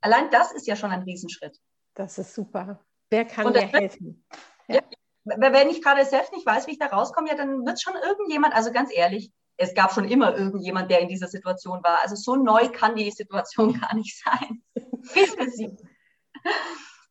Allein 0.00 0.30
das 0.30 0.52
ist 0.52 0.66
ja 0.66 0.76
schon 0.76 0.90
ein 0.90 1.02
Riesenschritt. 1.02 1.58
Das 1.94 2.18
ist 2.18 2.34
super. 2.34 2.80
Wer 3.10 3.24
kann 3.24 3.52
mir 3.52 3.66
helfen? 3.66 4.24
Ja 4.68 4.80
wenn 5.24 5.68
ich 5.68 5.82
gerade 5.82 6.04
selbst 6.04 6.32
nicht 6.32 6.46
weiß, 6.46 6.66
wie 6.66 6.72
ich 6.72 6.78
da 6.78 6.86
rauskomme, 6.86 7.28
ja, 7.28 7.34
dann 7.34 7.66
wird 7.66 7.80
schon 7.80 7.94
irgendjemand, 7.94 8.54
also 8.54 8.72
ganz 8.72 8.90
ehrlich, 8.92 9.32
es 9.56 9.74
gab 9.74 9.92
schon 9.92 10.08
immer 10.08 10.36
irgendjemand, 10.36 10.90
der 10.90 11.00
in 11.00 11.08
dieser 11.08 11.28
Situation 11.28 11.82
war. 11.82 12.00
Also 12.00 12.16
so 12.16 12.36
neu 12.36 12.70
kann 12.70 12.96
die 12.96 13.10
Situation 13.10 13.72
gar 13.80 13.94
nicht 13.94 14.22
sein. 14.24 14.62
Bitte 14.74 15.50
sie. 15.50 15.76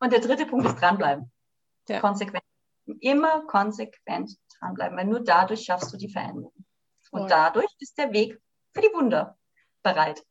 Und 0.00 0.12
der 0.12 0.20
dritte 0.20 0.46
Punkt 0.46 0.66
ist 0.66 0.80
dranbleiben. 0.80 1.30
Ja. 1.88 2.00
Konsequent. 2.00 2.42
Immer 3.00 3.42
konsequent 3.46 4.36
dranbleiben, 4.58 4.98
weil 4.98 5.06
nur 5.06 5.20
dadurch 5.20 5.62
schaffst 5.64 5.92
du 5.92 5.96
die 5.96 6.10
Veränderung. 6.10 6.52
Und 7.12 7.22
oh. 7.22 7.26
dadurch 7.28 7.70
ist 7.78 7.96
der 7.98 8.12
Weg 8.12 8.40
für 8.74 8.80
die 8.80 8.92
Wunder 8.94 9.38
bereit. 9.82 10.24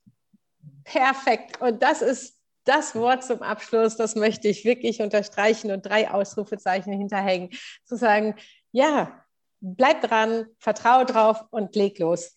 Perfekt. 0.83 1.61
Und 1.61 1.81
das 1.81 2.01
ist 2.01 2.38
das 2.63 2.95
Wort 2.95 3.23
zum 3.23 3.41
Abschluss, 3.41 3.95
das 3.95 4.15
möchte 4.15 4.47
ich 4.47 4.65
wirklich 4.65 5.01
unterstreichen 5.01 5.71
und 5.71 5.85
drei 5.85 6.11
Ausrufezeichen 6.11 6.93
hinterhängen. 6.93 7.49
Zu 7.85 7.95
sagen, 7.95 8.35
ja, 8.71 9.23
bleib 9.61 10.01
dran, 10.01 10.45
vertraue 10.57 11.05
drauf 11.05 11.43
und 11.51 11.75
leg 11.75 11.99
los. 11.99 12.35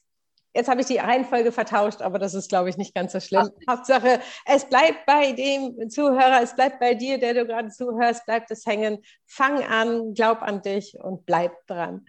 Jetzt 0.54 0.68
habe 0.68 0.82
ich 0.82 0.86
die 0.86 0.98
Reihenfolge 0.98 1.50
vertauscht, 1.50 2.02
aber 2.02 2.18
das 2.18 2.34
ist, 2.34 2.50
glaube 2.50 2.68
ich, 2.68 2.76
nicht 2.76 2.94
ganz 2.94 3.12
so 3.12 3.20
schlimm. 3.20 3.50
Ach. 3.66 3.76
Hauptsache, 3.76 4.20
es 4.44 4.66
bleibt 4.66 5.06
bei 5.06 5.32
dem 5.32 5.88
Zuhörer, 5.88 6.42
es 6.42 6.54
bleibt 6.54 6.78
bei 6.78 6.94
dir, 6.94 7.18
der 7.18 7.32
du 7.32 7.46
gerade 7.46 7.70
zuhörst, 7.70 8.26
bleibt 8.26 8.50
es 8.50 8.66
hängen. 8.66 8.98
Fang 9.24 9.62
an, 9.62 10.12
glaub 10.12 10.42
an 10.42 10.60
dich 10.60 10.98
und 11.00 11.24
bleib 11.24 11.52
dran. 11.66 12.04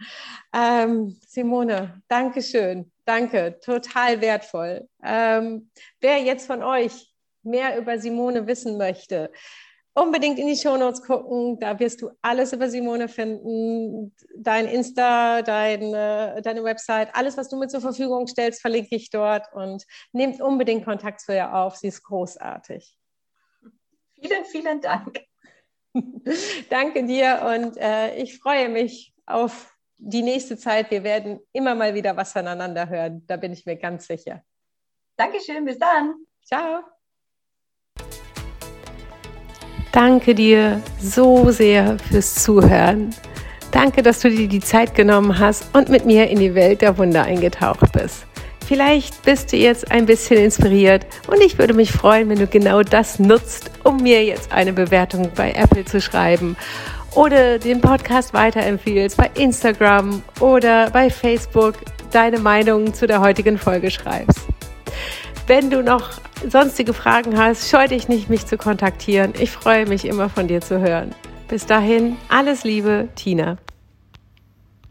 Ähm, 0.54 1.18
Simone, 1.26 2.02
danke 2.08 2.42
schön. 2.42 2.92
Danke, 3.06 3.58
total 3.60 4.20
wertvoll. 4.20 4.88
Ähm, 5.02 5.70
wer 6.00 6.18
jetzt 6.18 6.46
von 6.46 6.62
euch 6.62 7.13
mehr 7.44 7.78
über 7.78 7.98
Simone 7.98 8.46
wissen 8.46 8.76
möchte, 8.76 9.30
unbedingt 9.94 10.38
in 10.38 10.46
die 10.46 10.56
Shownotes 10.56 11.02
gucken. 11.02 11.58
Da 11.58 11.78
wirst 11.78 12.02
du 12.02 12.10
alles 12.20 12.52
über 12.52 12.68
Simone 12.68 13.08
finden. 13.08 14.14
Dein 14.36 14.66
Insta, 14.66 15.42
deine, 15.42 16.40
deine 16.42 16.64
Website, 16.64 17.14
alles, 17.14 17.36
was 17.36 17.48
du 17.48 17.56
mir 17.56 17.68
zur 17.68 17.80
Verfügung 17.80 18.26
stellst, 18.26 18.60
verlinke 18.60 18.96
ich 18.96 19.10
dort 19.10 19.52
und 19.54 19.84
nehmt 20.12 20.40
unbedingt 20.40 20.84
Kontakt 20.84 21.20
zu 21.20 21.34
ihr 21.34 21.54
auf. 21.54 21.76
Sie 21.76 21.88
ist 21.88 22.02
großartig. 22.02 22.98
Vielen, 24.20 24.44
vielen 24.44 24.80
Dank. 24.80 25.20
Danke 26.70 27.04
dir 27.04 27.42
und 27.54 27.76
äh, 27.76 28.16
ich 28.16 28.38
freue 28.38 28.68
mich 28.68 29.14
auf 29.26 29.74
die 29.98 30.22
nächste 30.22 30.56
Zeit. 30.56 30.90
Wir 30.90 31.04
werden 31.04 31.40
immer 31.52 31.74
mal 31.74 31.94
wieder 31.94 32.16
was 32.16 32.32
voneinander 32.32 32.88
hören. 32.88 33.24
Da 33.26 33.36
bin 33.36 33.52
ich 33.52 33.64
mir 33.64 33.76
ganz 33.76 34.06
sicher. 34.06 34.42
Dankeschön, 35.16 35.64
bis 35.64 35.78
dann. 35.78 36.14
Ciao. 36.44 36.93
Danke 39.94 40.34
dir 40.34 40.82
so 41.00 41.52
sehr 41.52 41.96
fürs 42.00 42.34
Zuhören. 42.34 43.10
Danke, 43.70 44.02
dass 44.02 44.18
du 44.18 44.28
dir 44.28 44.48
die 44.48 44.58
Zeit 44.58 44.96
genommen 44.96 45.38
hast 45.38 45.72
und 45.72 45.88
mit 45.88 46.04
mir 46.04 46.28
in 46.28 46.40
die 46.40 46.56
Welt 46.56 46.82
der 46.82 46.98
Wunder 46.98 47.22
eingetaucht 47.22 47.92
bist. 47.92 48.26
Vielleicht 48.66 49.22
bist 49.22 49.52
du 49.52 49.56
jetzt 49.56 49.92
ein 49.92 50.04
bisschen 50.04 50.38
inspiriert 50.38 51.06
und 51.28 51.40
ich 51.40 51.58
würde 51.58 51.74
mich 51.74 51.92
freuen, 51.92 52.28
wenn 52.28 52.40
du 52.40 52.48
genau 52.48 52.82
das 52.82 53.20
nutzt, 53.20 53.70
um 53.84 53.98
mir 53.98 54.24
jetzt 54.24 54.50
eine 54.50 54.72
Bewertung 54.72 55.30
bei 55.36 55.52
Apple 55.52 55.84
zu 55.84 56.00
schreiben 56.00 56.56
oder 57.14 57.60
den 57.60 57.80
Podcast 57.80 58.34
weiterempfiehlst 58.34 59.16
bei 59.16 59.30
Instagram 59.36 60.24
oder 60.40 60.90
bei 60.90 61.08
Facebook 61.08 61.76
deine 62.10 62.40
Meinung 62.40 62.94
zu 62.94 63.06
der 63.06 63.20
heutigen 63.20 63.58
Folge 63.58 63.92
schreibst. 63.92 64.40
Wenn 65.46 65.70
du 65.70 65.84
noch 65.84 66.18
sonstige 66.50 66.94
Fragen 66.94 67.38
hast, 67.38 67.70
scheu 67.70 67.88
dich 67.88 68.08
nicht, 68.08 68.30
mich 68.30 68.46
zu 68.46 68.56
kontaktieren. 68.56 69.32
Ich 69.38 69.50
freue 69.50 69.86
mich 69.86 70.04
immer 70.04 70.28
von 70.28 70.48
dir 70.48 70.60
zu 70.60 70.80
hören. 70.80 71.14
Bis 71.48 71.66
dahin, 71.66 72.16
alles 72.28 72.64
Liebe, 72.64 73.08
Tina. 73.14 73.58